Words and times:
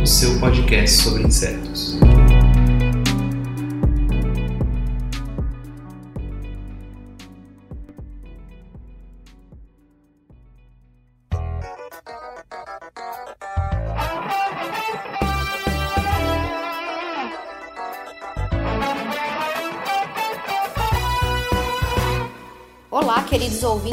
o 0.00 0.06
seu 0.06 0.38
podcast 0.38 1.02
sobre 1.02 1.24
insetos. 1.24 1.89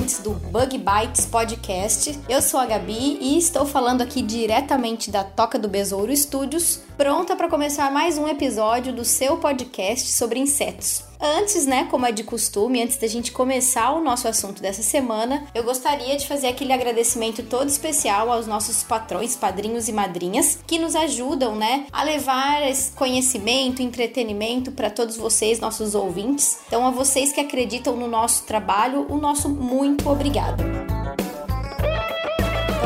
Ouvintes 0.08 0.20
do 0.20 0.32
Bug 0.32 0.78
Bites 0.78 1.26
Podcast. 1.26 2.18
Eu 2.30 2.42
sou 2.42 2.60
a 2.60 2.66
Gabi 2.66 3.18
e 3.20 3.38
estou 3.38 3.66
falando 3.66 4.02
aqui 4.02 4.22
diretamente 4.22 5.12
da 5.12 5.24
Toca 5.24 5.60
do 5.60 5.68
Besouro 5.68 6.16
Studios, 6.16 6.80
pronta 6.98 7.36
para 7.36 7.48
começar 7.48 7.92
mais 7.92 8.18
um 8.18 8.28
episódio 8.28 8.92
do 8.92 9.06
seu 9.06 9.38
podcast 9.38 10.10
sobre 10.10 10.40
insetos. 10.40 11.04
Antes, 11.22 11.66
né, 11.68 11.88
como 11.90 12.08
é 12.08 12.12
de 12.12 12.24
costume, 12.24 12.82
antes 12.82 12.98
da 12.98 13.08
gente 13.08 13.32
começar 13.32 13.92
o 13.92 14.04
nosso 14.04 14.28
assunto 14.28 14.62
dessa 14.62 14.82
semana, 14.82 15.46
eu 15.54 15.64
gostaria 15.64 16.18
de 16.18 16.28
fazer 16.28 16.48
aquele 16.48 16.74
agradecimento 16.74 17.44
todo 17.44 17.70
especial 17.70 18.32
aos 18.32 18.48
nossos 18.48 18.84
patrões, 18.84 19.36
padrinhos 19.36 19.88
e 19.88 19.94
madrinhas 19.94 20.60
que 20.66 20.80
nos 20.80 20.96
ajudam, 20.96 21.56
né, 21.56 21.86
a 21.92 22.04
levar 22.04 22.68
esse 22.68 22.92
conhecimento, 22.94 23.82
entretenimento 23.82 24.72
para 24.72 24.90
todos 24.90 25.18
vocês, 25.18 25.60
nossos 25.60 25.94
ouvintes. 25.94 26.60
Então, 26.68 26.86
a 26.86 26.92
vocês 26.92 27.32
que 27.32 27.40
acreditam 27.40 27.96
no 27.96 28.08
nosso 28.08 28.44
trabalho, 28.46 29.06
o 29.08 29.18
nosso 29.18 29.50
muito 29.50 30.10
obrigado. 30.10 30.97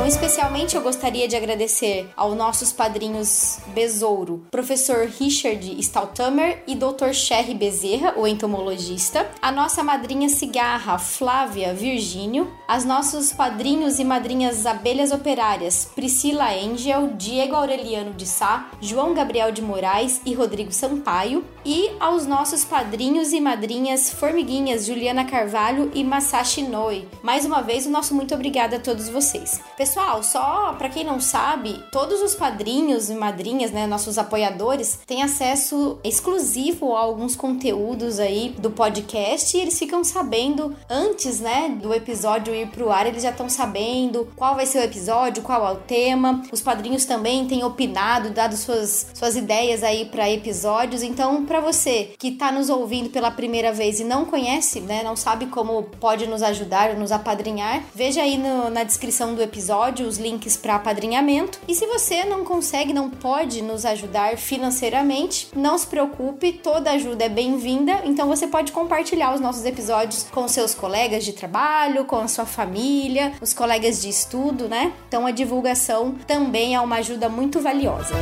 Então, 0.01 0.09
especialmente 0.09 0.75
eu 0.75 0.81
gostaria 0.81 1.27
de 1.27 1.35
agradecer 1.35 2.09
aos 2.17 2.35
nossos 2.35 2.73
padrinhos 2.73 3.59
Besouro, 3.67 4.43
professor 4.49 5.05
Richard 5.05 5.79
Staltamer 5.79 6.63
e 6.65 6.73
Dr. 6.73 7.13
Sherry 7.13 7.53
Bezerra, 7.53 8.15
o 8.17 8.25
entomologista, 8.25 9.29
a 9.39 9.51
nossa 9.51 9.83
madrinha 9.83 10.27
cigarra 10.27 10.97
Flávia 10.97 11.71
Virgínio, 11.75 12.51
as 12.67 12.83
nossos 12.83 13.31
padrinhos 13.31 13.99
e 13.99 14.03
madrinhas 14.03 14.65
abelhas 14.65 15.11
operárias 15.11 15.91
Priscila 15.93 16.49
Angel, 16.51 17.09
Diego 17.15 17.55
Aureliano 17.55 18.13
de 18.13 18.25
Sá, 18.25 18.71
João 18.81 19.13
Gabriel 19.13 19.51
de 19.51 19.61
Moraes 19.61 20.19
e 20.25 20.33
Rodrigo 20.33 20.71
Sampaio, 20.71 21.45
e 21.65 21.91
aos 21.99 22.25
nossos 22.25 22.63
padrinhos 22.63 23.31
e 23.31 23.39
madrinhas 23.39 24.09
formiguinhas 24.09 24.85
Juliana 24.85 25.25
Carvalho 25.25 25.91
e 25.93 26.03
Masashi 26.03 26.63
Noi. 26.63 27.07
Mais 27.21 27.45
uma 27.45 27.61
vez, 27.61 27.85
o 27.85 27.89
nosso 27.89 28.15
muito 28.15 28.33
obrigada 28.33 28.77
a 28.77 28.79
todos 28.79 29.09
vocês. 29.09 29.61
Pessoal, 29.77 30.23
só 30.23 30.73
para 30.77 30.89
quem 30.89 31.03
não 31.03 31.19
sabe, 31.19 31.83
todos 31.91 32.21
os 32.21 32.35
padrinhos 32.35 33.09
e 33.09 33.15
madrinhas, 33.15 33.71
né, 33.71 33.85
nossos 33.85 34.17
apoiadores, 34.17 34.99
têm 35.05 35.23
acesso 35.23 35.99
exclusivo 36.03 36.95
a 36.95 36.99
alguns 36.99 37.35
conteúdos 37.35 38.19
aí 38.19 38.55
do 38.57 38.71
podcast 38.71 39.55
e 39.55 39.61
eles 39.61 39.77
ficam 39.77 40.03
sabendo 40.03 40.75
antes, 40.89 41.39
né, 41.39 41.69
do 41.81 41.93
episódio 41.93 42.53
ir 42.53 42.67
pro 42.67 42.91
ar, 42.91 43.05
eles 43.05 43.23
já 43.23 43.29
estão 43.29 43.49
sabendo 43.49 44.27
qual 44.35 44.55
vai 44.55 44.65
ser 44.65 44.79
o 44.79 44.83
episódio, 44.83 45.43
qual 45.43 45.67
é 45.67 45.71
o 45.71 45.75
tema. 45.77 46.41
Os 46.51 46.61
padrinhos 46.61 47.05
também 47.05 47.47
têm 47.47 47.63
opinado, 47.63 48.31
dado 48.31 48.55
suas, 48.55 49.07
suas 49.13 49.35
ideias 49.35 49.83
aí 49.83 50.05
para 50.05 50.29
episódios. 50.29 51.03
Então, 51.03 51.45
para 51.51 51.59
você 51.59 52.11
que 52.17 52.31
tá 52.31 52.49
nos 52.49 52.69
ouvindo 52.69 53.09
pela 53.09 53.29
primeira 53.29 53.73
vez 53.73 53.99
e 53.99 54.05
não 54.05 54.23
conhece, 54.23 54.79
né, 54.79 55.03
não 55.03 55.17
sabe 55.17 55.47
como 55.47 55.83
pode 55.83 56.25
nos 56.25 56.41
ajudar, 56.41 56.95
nos 56.95 57.11
apadrinhar, 57.11 57.83
veja 57.93 58.21
aí 58.21 58.37
no, 58.37 58.69
na 58.69 58.85
descrição 58.85 59.35
do 59.35 59.41
episódio 59.41 60.07
os 60.07 60.17
links 60.17 60.55
para 60.55 60.75
apadrinhamento. 60.75 61.59
E 61.67 61.75
se 61.75 61.85
você 61.85 62.23
não 62.23 62.45
consegue, 62.45 62.93
não 62.93 63.09
pode 63.09 63.61
nos 63.61 63.85
ajudar 63.85 64.37
financeiramente, 64.37 65.49
não 65.53 65.77
se 65.77 65.87
preocupe, 65.87 66.53
toda 66.53 66.91
ajuda 66.91 67.25
é 67.25 67.29
bem-vinda. 67.29 67.99
Então 68.05 68.29
você 68.29 68.47
pode 68.47 68.71
compartilhar 68.71 69.35
os 69.35 69.41
nossos 69.41 69.65
episódios 69.65 70.25
com 70.31 70.47
seus 70.47 70.73
colegas 70.73 71.25
de 71.25 71.33
trabalho, 71.33 72.05
com 72.05 72.15
a 72.15 72.29
sua 72.29 72.45
família, 72.45 73.33
os 73.41 73.53
colegas 73.53 74.01
de 74.01 74.07
estudo, 74.07 74.69
né? 74.69 74.93
Então 75.09 75.27
a 75.27 75.31
divulgação 75.31 76.15
também 76.25 76.75
é 76.75 76.79
uma 76.79 76.95
ajuda 76.95 77.27
muito 77.27 77.59
valiosa. 77.59 78.13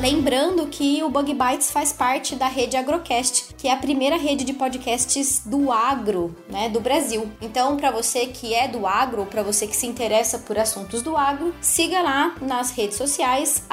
Lembrando 0.00 0.66
que 0.68 1.02
o 1.02 1.10
Bug 1.10 1.34
Bites 1.34 1.72
faz 1.72 1.92
parte 1.92 2.36
da 2.36 2.46
rede 2.46 2.76
Agrocast, 2.76 3.54
que 3.56 3.66
é 3.66 3.72
a 3.72 3.76
primeira 3.76 4.16
rede 4.16 4.44
de 4.44 4.52
podcasts 4.52 5.42
do 5.44 5.72
agro, 5.72 6.34
né, 6.48 6.68
do 6.68 6.78
Brasil. 6.78 7.28
Então, 7.40 7.76
para 7.76 7.90
você 7.90 8.26
que 8.26 8.54
é 8.54 8.68
do 8.68 8.86
agro, 8.86 9.26
para 9.26 9.42
você 9.42 9.66
que 9.66 9.76
se 9.76 9.88
interessa 9.88 10.38
por 10.38 10.56
assuntos 10.56 11.02
do 11.02 11.16
agro, 11.16 11.52
siga 11.60 12.00
lá 12.00 12.36
nas 12.40 12.70
redes 12.70 12.96
sociais 12.96 13.64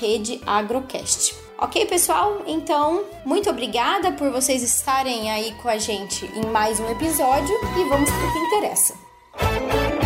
@redeagrocast. 0.00 1.34
Ok, 1.58 1.86
pessoal? 1.86 2.42
Então, 2.46 3.02
muito 3.24 3.48
obrigada 3.48 4.12
por 4.12 4.30
vocês 4.30 4.62
estarem 4.62 5.30
aí 5.30 5.52
com 5.62 5.68
a 5.68 5.78
gente 5.78 6.26
em 6.26 6.46
mais 6.50 6.78
um 6.78 6.90
episódio 6.90 7.54
e 7.78 7.88
vamos 7.88 8.10
para 8.10 8.26
o 8.26 8.32
que 8.32 8.38
interessa. 8.38 10.03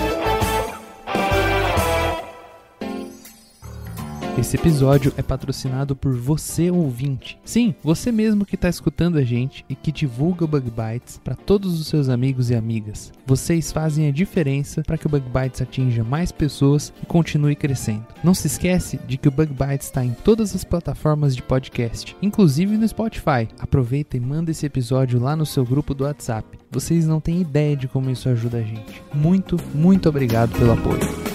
Esse 4.38 4.54
episódio 4.54 5.12
é 5.16 5.22
patrocinado 5.22 5.97
por 5.97 6.15
você 6.15 6.71
ouvinte. 6.71 7.37
Sim, 7.44 7.75
você 7.82 8.12
mesmo 8.12 8.47
que 8.47 8.54
está 8.54 8.69
escutando 8.69 9.19
a 9.19 9.25
gente 9.25 9.65
e 9.69 9.75
que 9.75 9.91
divulga 9.91 10.44
o 10.44 10.49
Bug 10.49 10.71
Bites 10.71 11.21
para 11.25 11.34
todos 11.34 11.81
os 11.81 11.88
seus 11.88 12.09
amigos 12.09 12.49
e 12.49 12.54
amigas. 12.54 13.12
Vocês 13.26 13.72
fazem 13.72 14.06
a 14.06 14.12
diferença 14.12 14.82
para 14.82 14.97
que 14.97 15.09
o 15.09 15.10
Bug 15.10 15.25
Bites 15.28 15.60
atinja 15.60 16.04
mais 16.04 16.31
pessoas 16.31 16.93
e 17.03 17.06
continue 17.06 17.56
crescendo. 17.56 18.06
Não 18.22 18.32
se 18.32 18.47
esquece 18.47 19.00
de 19.09 19.19
que 19.19 19.26
o 19.26 19.32
Bug 19.32 19.53
Bites 19.53 19.88
está 19.88 20.04
em 20.04 20.12
todas 20.12 20.55
as 20.55 20.62
plataformas 20.62 21.34
de 21.34 21.43
podcast, 21.43 22.16
inclusive 22.22 22.76
no 22.76 22.87
Spotify. 22.87 23.49
Aproveita 23.59 24.16
e 24.16 24.20
manda 24.20 24.53
esse 24.53 24.65
episódio 24.65 25.19
lá 25.19 25.34
no 25.34 25.44
seu 25.44 25.65
grupo 25.65 25.93
do 25.94 26.05
WhatsApp. 26.05 26.56
Vocês 26.70 27.09
não 27.09 27.20
têm 27.20 27.41
ideia 27.41 27.76
de 27.76 27.88
como 27.88 28.09
isso 28.09 28.28
ajuda 28.28 28.59
a 28.59 28.62
gente. 28.62 29.03
Muito, 29.12 29.56
muito 29.75 30.09
obrigado 30.09 30.56
pelo 30.56 30.75
apoio. 30.75 31.27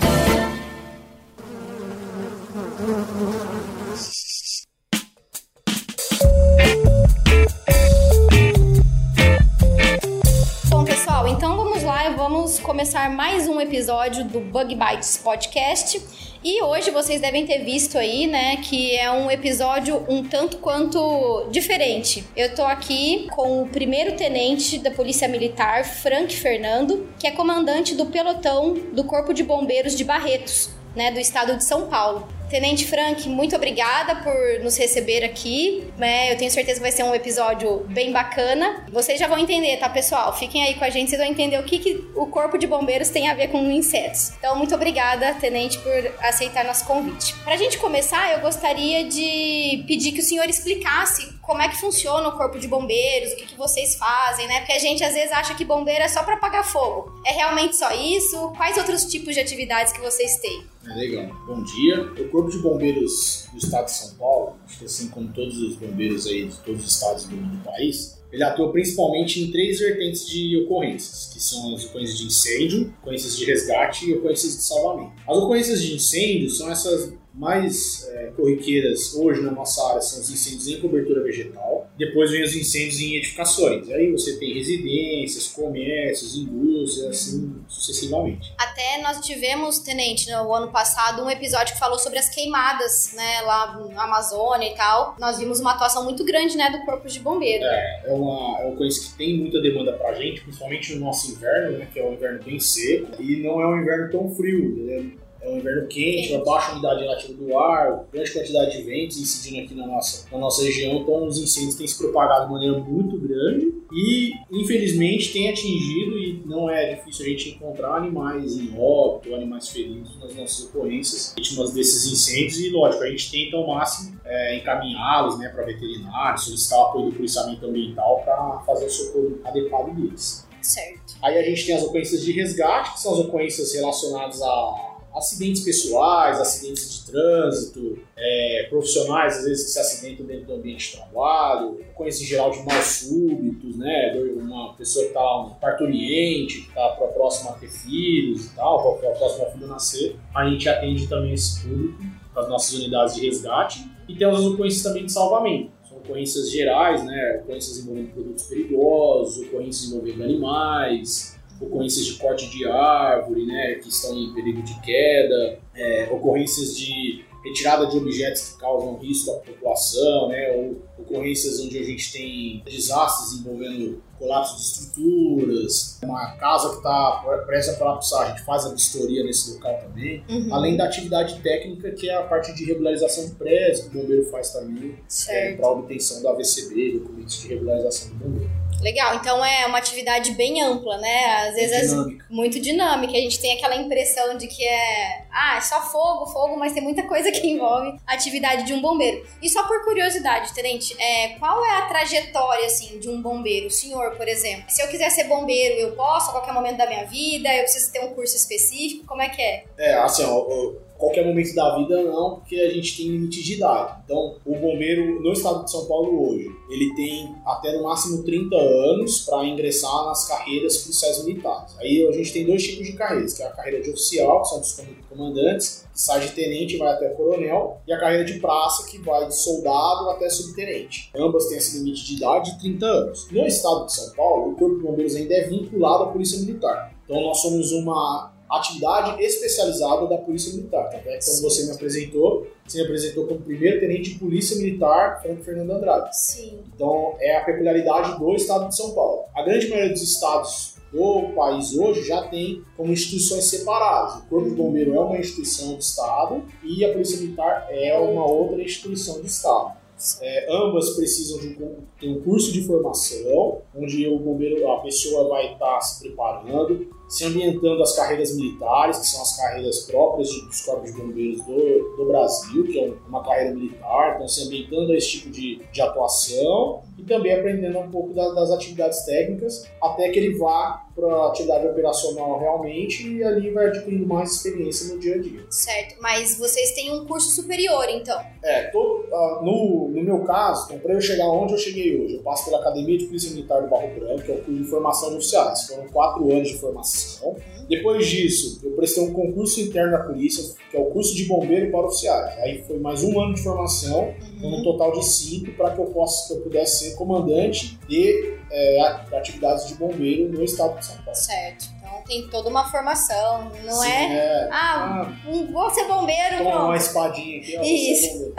Episódio 13.83 14.23
do 14.23 14.39
Bug 14.39 14.73
Bites 14.75 15.17
Podcast. 15.17 16.01
E 16.41 16.63
hoje 16.63 16.89
vocês 16.89 17.19
devem 17.19 17.45
ter 17.45 17.65
visto 17.65 17.97
aí, 17.97 18.27
né, 18.27 18.55
que 18.57 18.95
é 18.95 19.11
um 19.11 19.29
episódio 19.29 20.05
um 20.07 20.23
tanto 20.23 20.55
quanto 20.57 21.49
diferente. 21.51 22.23
Eu 22.33 22.55
tô 22.55 22.63
aqui 22.63 23.27
com 23.31 23.61
o 23.61 23.67
primeiro 23.67 24.15
tenente 24.15 24.77
da 24.79 24.89
Polícia 24.89 25.27
Militar, 25.27 25.83
Frank 25.83 26.33
Fernando, 26.33 27.09
que 27.19 27.27
é 27.27 27.31
comandante 27.31 27.93
do 27.93 28.05
pelotão 28.05 28.73
do 28.93 29.03
Corpo 29.03 29.33
de 29.33 29.43
Bombeiros 29.43 29.97
de 29.97 30.05
Barretos, 30.05 30.69
né, 30.95 31.11
do 31.11 31.19
estado 31.19 31.57
de 31.57 31.65
São 31.65 31.87
Paulo. 31.87 32.25
Tenente 32.53 32.85
Frank, 32.85 33.27
muito 33.27 33.55
obrigada 33.55 34.17
por 34.17 34.59
nos 34.63 34.77
receber 34.77 35.23
aqui. 35.23 35.91
né? 35.97 36.31
eu 36.31 36.37
tenho 36.37 36.51
certeza 36.51 36.75
que 36.75 36.83
vai 36.83 36.91
ser 36.91 37.01
um 37.01 37.15
episódio 37.15 37.79
bem 37.89 38.11
bacana. 38.11 38.85
Vocês 38.91 39.19
já 39.19 39.27
vão 39.27 39.39
entender, 39.39 39.75
tá, 39.77 39.89
pessoal? 39.89 40.37
Fiquem 40.37 40.63
aí 40.63 40.75
com 40.75 40.83
a 40.85 40.89
gente, 40.91 41.09
vocês 41.09 41.19
vão 41.19 41.31
entender 41.31 41.57
o 41.57 41.63
que, 41.63 41.79
que 41.79 42.07
o 42.15 42.27
Corpo 42.27 42.55
de 42.59 42.67
Bombeiros 42.67 43.09
tem 43.09 43.27
a 43.27 43.33
ver 43.33 43.47
com 43.47 43.57
insetos. 43.71 44.33
Então, 44.37 44.55
muito 44.55 44.75
obrigada, 44.75 45.33
Tenente, 45.33 45.79
por 45.79 46.13
aceitar 46.19 46.63
nosso 46.63 46.85
convite. 46.85 47.33
Pra 47.43 47.57
gente 47.57 47.79
começar, 47.79 48.33
eu 48.33 48.41
gostaria 48.41 49.03
de 49.03 49.83
pedir 49.87 50.11
que 50.11 50.19
o 50.19 50.23
senhor 50.23 50.47
explicasse 50.47 51.33
como 51.43 51.61
é 51.61 51.67
que 51.67 51.77
funciona 51.77 52.29
o 52.29 52.37
Corpo 52.37 52.57
de 52.57 52.67
Bombeiros, 52.69 53.33
o 53.33 53.35
que, 53.35 53.47
que 53.47 53.57
vocês 53.57 53.95
fazem, 53.95 54.47
né? 54.47 54.59
Porque 54.59 54.71
a 54.71 54.79
gente 54.79 55.03
às 55.03 55.13
vezes 55.13 55.31
acha 55.31 55.53
que 55.53 55.65
bombeiro 55.65 56.01
é 56.01 56.07
só 56.07 56.23
pra 56.23 56.35
apagar 56.35 56.65
fogo. 56.65 57.21
É 57.25 57.33
realmente 57.33 57.75
só 57.75 57.93
isso? 57.93 58.53
Quais 58.55 58.77
outros 58.77 59.05
tipos 59.05 59.35
de 59.35 59.41
atividades 59.41 59.91
que 59.91 59.99
vocês 59.99 60.37
têm? 60.37 60.63
É 60.85 60.93
legal. 60.93 61.35
Bom 61.45 61.61
dia. 61.61 62.01
O 62.01 62.29
Corpo 62.29 62.49
de 62.49 62.59
Bombeiros 62.59 63.47
do 63.51 63.57
Estado 63.57 63.85
de 63.85 63.91
São 63.91 64.15
Paulo, 64.15 64.55
assim 64.83 65.09
como 65.09 65.33
todos 65.33 65.57
os 65.57 65.75
bombeiros 65.75 66.25
aí 66.27 66.47
de 66.47 66.55
todos 66.59 66.85
os 66.85 66.93
estados 66.93 67.25
do, 67.25 67.35
do 67.35 67.63
país, 67.63 68.23
ele 68.31 68.43
atua 68.43 68.71
principalmente 68.71 69.41
em 69.41 69.51
três 69.51 69.79
vertentes 69.79 70.27
de 70.27 70.57
ocorrências, 70.63 71.29
que 71.31 71.41
são 71.41 71.75
as 71.75 71.85
ocorrências 71.85 72.17
de 72.17 72.25
incêndio, 72.25 72.93
ocorrências 73.01 73.37
de 73.37 73.45
resgate 73.45 74.09
e 74.09 74.13
ocorrências 74.15 74.55
de 74.55 74.63
salvamento. 74.63 75.11
As 75.27 75.37
ocorrências 75.37 75.81
de 75.81 75.93
incêndio 75.93 76.49
são 76.49 76.71
essas 76.71 77.13
mais 77.33 78.07
é, 78.11 78.31
corriqueiras 78.35 79.15
hoje 79.15 79.41
na 79.41 79.51
nossa 79.51 79.83
área 79.89 80.01
são 80.01 80.21
os 80.21 80.29
incêndios 80.29 80.67
em 80.67 80.79
cobertura 80.79 81.23
vegetal. 81.23 81.89
Depois 81.97 82.31
vem 82.31 82.43
os 82.43 82.55
incêndios 82.55 82.99
em 83.01 83.15
edificações. 83.15 83.89
Aí 83.89 84.11
você 84.11 84.37
tem 84.37 84.53
residências, 84.53 85.47
comércios, 85.47 86.35
indústrias, 86.35 87.07
assim 87.07 87.55
sucessivamente. 87.67 88.53
Até 88.57 89.01
nós 89.01 89.19
tivemos, 89.19 89.79
Tenente, 89.79 90.29
no 90.31 90.53
ano 90.53 90.71
passado, 90.71 91.23
um 91.23 91.29
episódio 91.29 91.73
que 91.73 91.79
falou 91.79 91.97
sobre 91.97 92.19
as 92.19 92.29
queimadas, 92.29 93.13
né, 93.13 93.41
lá 93.41 93.79
na 93.93 94.03
Amazônia 94.03 94.71
e 94.71 94.75
tal. 94.75 95.15
Nós 95.19 95.37
vimos 95.37 95.59
uma 95.59 95.73
atuação 95.73 96.03
muito 96.03 96.23
grande, 96.23 96.55
né, 96.55 96.69
do 96.71 96.85
Corpo 96.85 97.07
de 97.07 97.19
Bombeiro. 97.19 97.63
É, 97.63 98.03
é 98.05 98.11
uma, 98.11 98.61
é 98.61 98.65
uma 98.65 98.75
coisa 98.75 98.99
que 98.99 99.17
tem 99.17 99.37
muita 99.37 99.61
demanda 99.61 99.93
pra 99.93 100.13
gente, 100.13 100.41
principalmente 100.41 100.95
no 100.95 101.05
nosso 101.05 101.31
inverno, 101.31 101.77
né, 101.77 101.87
que 101.91 101.99
é 101.99 102.07
um 102.07 102.13
inverno 102.13 102.43
bem 102.43 102.59
seco. 102.59 103.21
E 103.21 103.37
não 103.37 103.61
é 103.61 103.67
um 103.67 103.81
inverno 103.81 104.11
tão 104.11 104.35
frio, 104.35 104.85
né? 104.85 105.22
É 105.43 105.49
um 105.49 105.57
inverno 105.57 105.87
quente, 105.87 106.33
uma 106.33 106.43
baixa 106.43 106.71
umidade 106.71 107.01
relativa 107.01 107.33
do 107.33 107.57
ar, 107.57 108.05
grande 108.11 108.31
quantidade 108.31 108.77
de 108.77 108.83
ventos 108.83 109.17
incidindo 109.17 109.65
aqui 109.65 109.75
na 109.75 109.85
nossa, 109.85 110.25
na 110.31 110.37
nossa 110.37 110.63
região, 110.63 110.95
então 110.99 111.27
os 111.27 111.37
incêndios 111.37 111.75
têm 111.75 111.85
se 111.85 111.97
propagado 111.97 112.45
de 112.45 112.51
maneira 112.53 112.79
muito 112.79 113.17
grande 113.17 113.73
e, 113.91 114.31
infelizmente, 114.51 115.33
tem 115.33 115.49
atingido, 115.49 116.17
e 116.17 116.41
não 116.45 116.69
é 116.69 116.95
difícil 116.95 117.25
a 117.25 117.29
gente 117.29 117.49
encontrar 117.49 117.97
animais 117.97 118.57
em 118.57 118.73
óbito, 118.79 119.35
animais 119.35 119.67
feridos 119.67 120.17
nas 120.19 120.33
nossas 120.33 120.65
ocorrências, 120.65 121.33
vítimas 121.37 121.73
desses 121.73 122.11
incêndios, 122.11 122.59
e 122.59 122.69
lógico, 122.69 123.03
a 123.03 123.09
gente 123.09 123.29
tenta 123.29 123.57
ao 123.57 123.67
máximo 123.67 124.17
é, 124.25 124.55
encaminhá-los 124.57 125.37
né, 125.37 125.49
para 125.49 125.65
veterinário, 125.65 126.39
solicitar 126.39 126.79
o 126.79 126.81
apoio 126.83 127.05
do 127.09 127.15
policiamento 127.15 127.65
ambiental 127.65 128.21
para 128.23 128.59
fazer 128.65 128.85
o 128.85 128.89
socorro 128.89 129.39
adequado 129.43 129.93
deles. 129.93 130.47
Certo. 130.61 131.17
Aí 131.21 131.37
a 131.37 131.43
gente 131.43 131.65
tem 131.65 131.75
as 131.75 131.83
ocorrências 131.83 132.23
de 132.23 132.31
resgate, 132.31 132.93
que 132.93 133.01
são 133.01 133.13
as 133.13 133.19
ocorrências 133.19 133.73
relacionadas 133.73 134.41
a 134.41 134.92
acidentes 135.15 135.63
pessoais, 135.63 136.39
acidentes 136.39 137.05
de 137.05 137.11
trânsito, 137.11 137.99
é, 138.17 138.67
profissionais 138.69 139.37
às 139.37 139.43
vezes 139.45 139.65
que 139.65 139.71
se 139.71 139.79
acidentam 139.79 140.25
dentro 140.25 140.45
do 140.47 140.53
ambiente 140.53 140.91
de 140.91 140.97
trabalho, 140.97 141.79
conhece 141.93 142.23
em 142.23 142.27
geral 142.27 142.51
de 142.51 142.63
mal 142.63 142.81
súbitos, 142.81 143.77
né? 143.77 144.13
Uma 144.35 144.73
pessoa 144.73 145.05
que 145.05 145.09
está 145.11 145.41
um 145.41 145.49
parturiente, 145.55 146.61
que 146.61 146.69
está 146.69 146.89
próxima 146.89 147.51
a 147.51 147.53
ter 147.53 147.69
filhos 147.69 148.47
e 148.47 148.55
tal, 148.55 148.97
próxima 148.97 149.47
a 149.47 149.51
filho 149.51 149.67
nascer, 149.67 150.15
a 150.33 150.49
gente 150.49 150.67
atende 150.67 151.07
também 151.07 151.33
esse 151.33 151.61
público 151.61 152.01
com 152.33 152.39
as 152.39 152.49
nossas 152.49 152.73
unidades 152.73 153.15
de 153.15 153.25
resgate 153.25 153.85
e 154.07 154.15
temos 154.15 154.39
as 154.39 154.45
ocorrências 154.45 154.83
também 154.83 155.05
de 155.05 155.11
salvamento. 155.11 155.71
São 155.87 155.97
ocorrências 155.97 156.51
gerais, 156.51 157.03
né? 157.05 157.39
Ocorrências 157.43 157.77
envolvendo 157.77 158.11
produtos 158.11 158.43
perigosos, 158.45 159.45
ocorrências 159.47 159.91
envolvendo 159.91 160.23
animais, 160.23 161.32
ocorrências 161.59 162.05
de 162.05 162.13
corte 162.13 162.49
de 162.49 162.67
árvore, 162.67 163.45
né, 163.45 163.75
que 163.75 163.89
estão 163.89 164.17
em 164.17 164.33
perigo 164.33 164.61
de 164.61 164.79
queda, 164.81 165.59
é, 165.75 166.09
ocorrências 166.11 166.77
de 166.77 167.23
retirada 167.43 167.87
de 167.87 167.97
objetos 167.97 168.49
que 168.49 168.59
causam 168.59 168.97
risco 168.97 169.31
à 169.31 169.39
população, 169.39 170.29
né, 170.29 170.51
ou 170.55 170.81
ocorrências 170.97 171.59
onde 171.59 171.77
a 171.77 171.83
gente 171.83 172.11
tem 172.11 172.63
desastres 172.65 173.39
envolvendo 173.39 174.01
colapso 174.23 174.55
de 174.55 174.61
estruturas, 174.61 175.99
uma 176.03 176.31
casa 176.37 176.69
que 176.69 176.75
está 176.77 177.23
prestes 177.45 177.75
a 177.75 177.77
colapsar, 177.77 178.21
a 178.21 178.29
gente 178.29 178.43
faz 178.45 178.65
a 178.65 178.69
vistoria 178.69 179.23
nesse 179.23 179.53
local 179.53 179.77
também, 179.79 180.23
Uhum. 180.29 180.53
além 180.53 180.77
da 180.77 180.85
atividade 180.85 181.39
técnica 181.41 181.91
que 181.91 182.09
é 182.09 182.15
a 182.15 182.23
parte 182.23 182.53
de 182.53 182.63
regularização 182.65 183.25
de 183.25 183.31
prédios, 183.35 183.81
que 183.81 183.87
o 183.97 184.01
bombeiro 184.01 184.25
faz 184.31 184.49
também, 184.51 184.95
é, 185.29 185.53
para 185.53 185.67
obtenção 185.69 186.21
do 186.21 186.29
AVCB, 186.29 186.99
documentos 186.99 187.41
de 187.41 187.47
regularização 187.49 188.09
do 188.09 188.15
bombeiro. 188.15 188.63
Legal, 188.81 189.15
então 189.15 189.45
é 189.45 189.65
uma 189.65 189.77
atividade 189.77 190.31
bem 190.31 190.61
ampla, 190.61 190.97
né? 190.97 191.25
Às 191.47 191.55
vezes 191.55 191.71
é 191.71 191.85
Dinâmica. 191.87 192.25
muito 192.29 192.59
dinâmica. 192.59 193.13
A 193.13 193.21
gente 193.21 193.39
tem 193.39 193.55
aquela 193.55 193.77
impressão 193.77 194.35
de 194.35 194.45
que 194.47 194.61
é, 194.67 195.25
ah, 195.31 195.55
é 195.57 195.61
só 195.61 195.79
fogo, 195.81 196.25
fogo, 196.25 196.57
mas 196.59 196.73
tem 196.73 196.83
muita 196.83 197.03
coisa 197.03 197.31
que 197.31 197.47
envolve 197.47 197.97
a 198.05 198.13
atividade 198.13 198.63
de 198.65 198.73
um 198.73 198.81
bombeiro. 198.81 199.25
E 199.41 199.47
só 199.49 199.63
por 199.65 199.85
curiosidade, 199.85 200.53
Tenente, 200.53 201.01
é, 201.01 201.29
qual 201.39 201.63
é 201.63 201.77
a 201.77 201.85
trajetória, 201.85 202.65
assim, 202.65 202.99
de 202.99 203.07
um 203.07 203.21
bombeiro? 203.21 203.67
O 203.67 203.71
senhor, 203.71 204.12
por 204.15 204.27
exemplo, 204.27 204.65
se 204.69 204.81
eu 204.81 204.87
quiser 204.87 205.09
ser 205.09 205.25
bombeiro, 205.25 205.79
eu 205.79 205.95
posso 205.95 206.29
a 206.29 206.33
qualquer 206.33 206.53
momento 206.53 206.77
da 206.77 206.87
minha 206.87 207.05
vida? 207.05 207.53
Eu 207.53 207.63
preciso 207.63 207.91
ter 207.91 207.99
um 207.99 208.13
curso 208.13 208.35
específico? 208.35 209.05
Como 209.05 209.21
é 209.21 209.29
que 209.29 209.41
é? 209.41 209.63
É, 209.77 209.93
assim, 209.95 210.23
ó, 210.25 210.73
qualquer 211.03 211.25
momento 211.25 211.53
da 211.53 211.77
vida 211.77 212.01
não, 212.03 212.35
porque 212.35 212.55
a 212.55 212.69
gente 212.69 212.95
tem 212.95 213.07
limite 213.09 213.43
de 213.43 213.55
idade. 213.55 214.01
Então, 214.05 214.35
o 214.45 214.55
bombeiro 214.55 215.21
no 215.21 215.33
estado 215.33 215.65
de 215.65 215.71
São 215.71 215.85
Paulo 215.85 216.29
hoje, 216.29 216.49
ele 216.69 216.95
tem 216.95 217.35
até 217.45 217.73
no 217.73 217.83
máximo 217.83 218.23
30 218.23 218.55
anos 218.55 219.19
para 219.21 219.45
ingressar 219.45 220.05
nas 220.05 220.25
carreiras 220.27 220.77
policiais 220.77 221.25
militares. 221.25 221.75
Aí 221.77 222.07
a 222.07 222.11
gente 222.13 222.31
tem 222.31 222.45
dois 222.45 222.63
tipos 222.63 222.87
de 222.87 222.93
carreiras, 222.93 223.33
que 223.33 223.43
é 223.43 223.47
a 223.47 223.51
carreira 223.51 223.81
de 223.81 223.89
oficial, 223.89 224.41
que 224.43 224.47
são 224.47 224.59
dos 224.59 224.81
comandantes, 225.09 225.85
que 225.91 226.01
sai 226.01 226.21
de 226.21 226.31
tenente 226.31 226.75
e 226.75 226.77
vai 226.77 226.93
até 226.93 227.09
coronel, 227.09 227.81
e 227.85 227.91
a 227.91 227.99
carreira 227.99 228.23
de 228.23 228.39
praça, 228.39 228.89
que 228.89 228.97
vai 228.99 229.27
de 229.27 229.35
soldado 229.35 230.09
até 230.09 230.29
subtenente. 230.29 231.11
Ambas 231.15 231.47
têm 231.47 231.57
esse 231.57 231.79
limite 231.79 232.05
de 232.05 232.15
idade 232.15 232.53
de 232.53 232.59
30 232.59 232.85
anos. 232.85 233.27
No 233.29 233.45
estado 233.45 233.85
de 233.85 233.93
São 233.93 234.15
Paulo, 234.15 234.51
o 234.51 234.55
Corpo 234.55 234.77
de 234.77 234.83
Bombeiros 234.83 235.15
ainda 235.15 235.33
é 235.33 235.47
vinculado 235.47 236.03
à 236.03 236.07
Polícia 236.07 236.39
Militar. 236.39 236.93
Então 237.03 237.21
nós 237.21 237.41
somos 237.41 237.71
uma 237.73 238.32
atividade 238.57 239.23
especializada 239.23 240.07
da 240.07 240.17
Polícia 240.17 240.53
Militar. 240.53 240.89
Tanto 240.89 241.07
é 241.07 241.17
que 241.17 241.25
quando 241.25 241.41
você 241.41 241.65
me 241.65 241.71
apresentou, 241.71 242.47
você 242.65 242.77
me 242.79 242.83
apresentou 242.85 243.27
como 243.27 243.41
primeiro 243.41 243.79
tenente 243.79 244.13
de 244.13 244.19
Polícia 244.19 244.57
Militar 244.57 245.21
Franco 245.21 245.43
Fernando 245.43 245.71
Andrade. 245.71 246.09
Sim. 246.15 246.59
Então 246.75 247.15
é 247.19 247.37
a 247.37 247.43
peculiaridade 247.43 248.17
do 248.19 248.35
estado 248.35 248.67
de 248.69 248.75
São 248.75 248.91
Paulo. 248.91 249.23
A 249.35 249.43
grande 249.43 249.67
maioria 249.67 249.91
dos 249.91 250.01
estados 250.01 250.73
do 250.91 251.33
país 251.35 251.75
hoje 251.75 252.03
já 252.07 252.27
tem 252.27 252.63
como 252.77 252.93
instituições 252.93 253.45
separadas. 253.45 254.17
O 254.17 254.27
Corpo 254.27 254.49
de 254.49 254.55
Bombeiro 254.55 254.93
é 254.93 254.99
uma 254.99 255.17
instituição 255.17 255.73
do 255.73 255.79
estado 255.79 256.43
e 256.63 256.85
a 256.85 256.93
Polícia 256.93 257.19
Militar 257.19 257.67
é 257.71 257.97
uma 257.97 258.25
outra 258.25 258.61
instituição 258.61 259.19
do 259.19 259.25
estado. 259.25 259.82
É, 260.21 260.47
ambas 260.51 260.91
precisam 260.95 261.39
de 261.39 261.63
um, 261.63 261.75
ter 261.99 262.07
um 262.09 262.21
curso 262.21 262.51
de 262.51 262.63
formação, 262.65 263.61
onde 263.75 264.07
o 264.07 264.17
bombeiro, 264.19 264.69
a 264.71 264.79
pessoa 264.81 265.29
vai 265.29 265.53
estar 265.53 265.79
se 265.81 266.01
preparando, 266.01 266.87
se 267.07 267.23
ambientando 267.25 267.81
às 267.81 267.95
carreiras 267.95 268.35
militares, 268.35 268.97
que 268.99 269.07
são 269.07 269.21
as 269.21 269.37
carreiras 269.37 269.79
próprias 269.81 270.29
de- 270.29 270.45
dos 270.47 270.61
corpos 270.61 270.91
de 270.93 270.99
bombeiros 270.99 271.43
do, 271.45 271.95
do 271.95 272.05
Brasil, 272.07 272.63
que 272.65 272.79
é 272.79 272.83
um- 272.89 272.97
uma 273.07 273.23
carreira 273.23 273.53
militar, 273.53 274.15
então 274.15 274.27
se 274.27 274.43
ambientando 274.45 274.91
a 274.91 274.95
esse 274.95 275.09
tipo 275.11 275.29
de, 275.29 275.61
de 275.71 275.81
atuação 275.81 276.81
e 276.97 277.03
também 277.03 277.33
aprendendo 277.33 277.77
um 277.79 277.89
pouco 277.91 278.13
da- 278.13 278.31
das 278.33 278.51
atividades 278.51 279.05
técnicas, 279.05 279.65
até 279.81 280.09
que 280.09 280.19
ele 280.19 280.37
vá 280.37 280.82
para 280.95 281.07
a 281.07 281.27
atividade 281.29 281.67
operacional 281.67 282.39
realmente 282.39 283.07
e 283.07 283.23
ali 283.23 283.49
vai 283.51 283.67
adquirindo 283.67 284.05
mais 284.05 284.33
experiência 284.33 284.93
no 284.93 284.99
dia 284.99 285.15
a 285.15 285.17
dia. 285.19 285.45
Certo. 285.49 285.95
Mas 286.01 286.37
vocês 286.37 286.71
têm 286.71 286.93
um 286.93 287.05
curso 287.05 287.29
superior, 287.29 287.85
então. 287.89 288.19
É, 288.43 288.63
todo, 288.65 289.07
ah, 289.11 289.39
no, 289.41 289.89
no 289.89 290.03
meu 290.03 290.23
caso, 290.23 290.65
então, 290.67 290.79
para 290.79 290.93
eu 290.93 291.01
chegar 291.01 291.27
onde 291.27 291.53
eu 291.53 291.57
cheguei 291.57 291.99
hoje, 291.99 292.15
eu 292.15 292.21
passo 292.21 292.45
pela 292.45 292.59
Academia 292.59 292.97
de 292.97 293.05
Polícia 293.05 293.31
Militar 293.31 293.61
do 293.61 293.69
Barro 293.69 293.87
Branco, 293.95 294.21
que 294.21 294.31
é 294.31 294.35
o 294.35 294.43
curso 294.43 294.63
de 294.63 294.69
formação 294.69 295.09
de 295.09 295.17
oficiais. 295.17 295.67
Foram 295.67 295.87
quatro 295.87 296.31
anos 296.31 296.47
de 296.47 296.57
formação. 296.57 297.35
Depois 297.69 298.07
disso, 298.07 298.59
eu 298.63 298.71
prestei 298.71 299.03
um 299.03 299.13
concurso 299.13 299.59
interno 299.61 299.91
da 299.91 299.99
polícia, 299.99 300.43
que 300.69 300.77
é 300.77 300.79
o 300.79 300.85
curso 300.85 301.15
de 301.15 301.25
bombeiro 301.25 301.71
para 301.71 301.85
oficiais. 301.87 302.37
Aí 302.39 302.63
foi 302.63 302.77
mais 302.79 303.03
um 303.03 303.19
ano 303.19 303.33
de 303.33 303.41
formação, 303.43 304.13
então 304.37 304.49
no 304.51 304.63
total 304.63 304.91
de 304.93 305.05
cinco, 305.05 305.51
para 305.53 305.71
que 305.71 305.79
eu 305.79 305.85
possa, 305.85 306.27
que 306.27 306.39
eu 306.39 306.43
pudesse 306.43 306.89
ser 306.89 306.95
comandante 306.95 307.77
de 307.87 308.33
é, 308.51 308.81
atividades 309.15 309.67
de 309.67 309.75
bombeiro 309.75 310.31
no 310.31 310.43
estado 310.43 310.77
de 310.79 310.85
São 310.85 310.95
Paulo. 310.97 311.15
Certo. 311.15 311.65
Então 311.77 312.01
tem 312.05 312.27
toda 312.29 312.49
uma 312.49 312.69
formação, 312.69 313.51
não 313.65 313.73
Sim, 313.81 313.89
é? 313.89 314.13
é. 314.15 314.49
Ah, 314.51 315.01
Ah, 315.05 315.29
um, 315.29 315.51
vou 315.51 315.69
ser 315.69 315.85
bombeiro, 315.87 316.37
toma 316.39 316.49
uma 316.49 316.59
pronto. 316.69 316.75
espadinha 316.77 317.37
aqui, 317.39 317.57
ó. 317.57 317.61
Isso. 317.63 318.33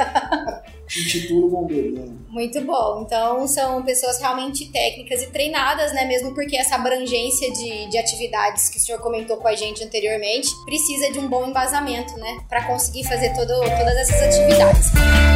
Intitula 0.89 1.49
bombeiro, 1.49 1.93
né? 1.93 2.13
Muito 2.29 2.61
bom. 2.63 3.03
Então 3.07 3.47
são 3.47 3.83
pessoas 3.83 4.19
realmente 4.19 4.71
técnicas 4.71 5.23
e 5.23 5.31
treinadas, 5.31 5.93
né? 5.93 6.05
Mesmo 6.05 6.35
porque 6.35 6.57
essa 6.57 6.75
abrangência 6.75 7.51
de, 7.53 7.91
de 7.91 7.99
atividades 7.99 8.69
que 8.69 8.79
o 8.79 8.81
senhor 8.81 9.01
comentou 9.01 9.37
com 9.37 9.49
a 9.49 9.55
gente 9.55 9.83
anteriormente 9.83 10.49
precisa 10.65 11.13
de 11.13 11.19
um 11.19 11.29
bom 11.29 11.47
embasamento, 11.47 12.17
né? 12.19 12.39
Para 12.49 12.67
conseguir 12.67 13.05
fazer 13.05 13.35
todo, 13.35 13.49
todas 13.49 13.97
essas 13.97 14.23
atividades. 14.23 15.34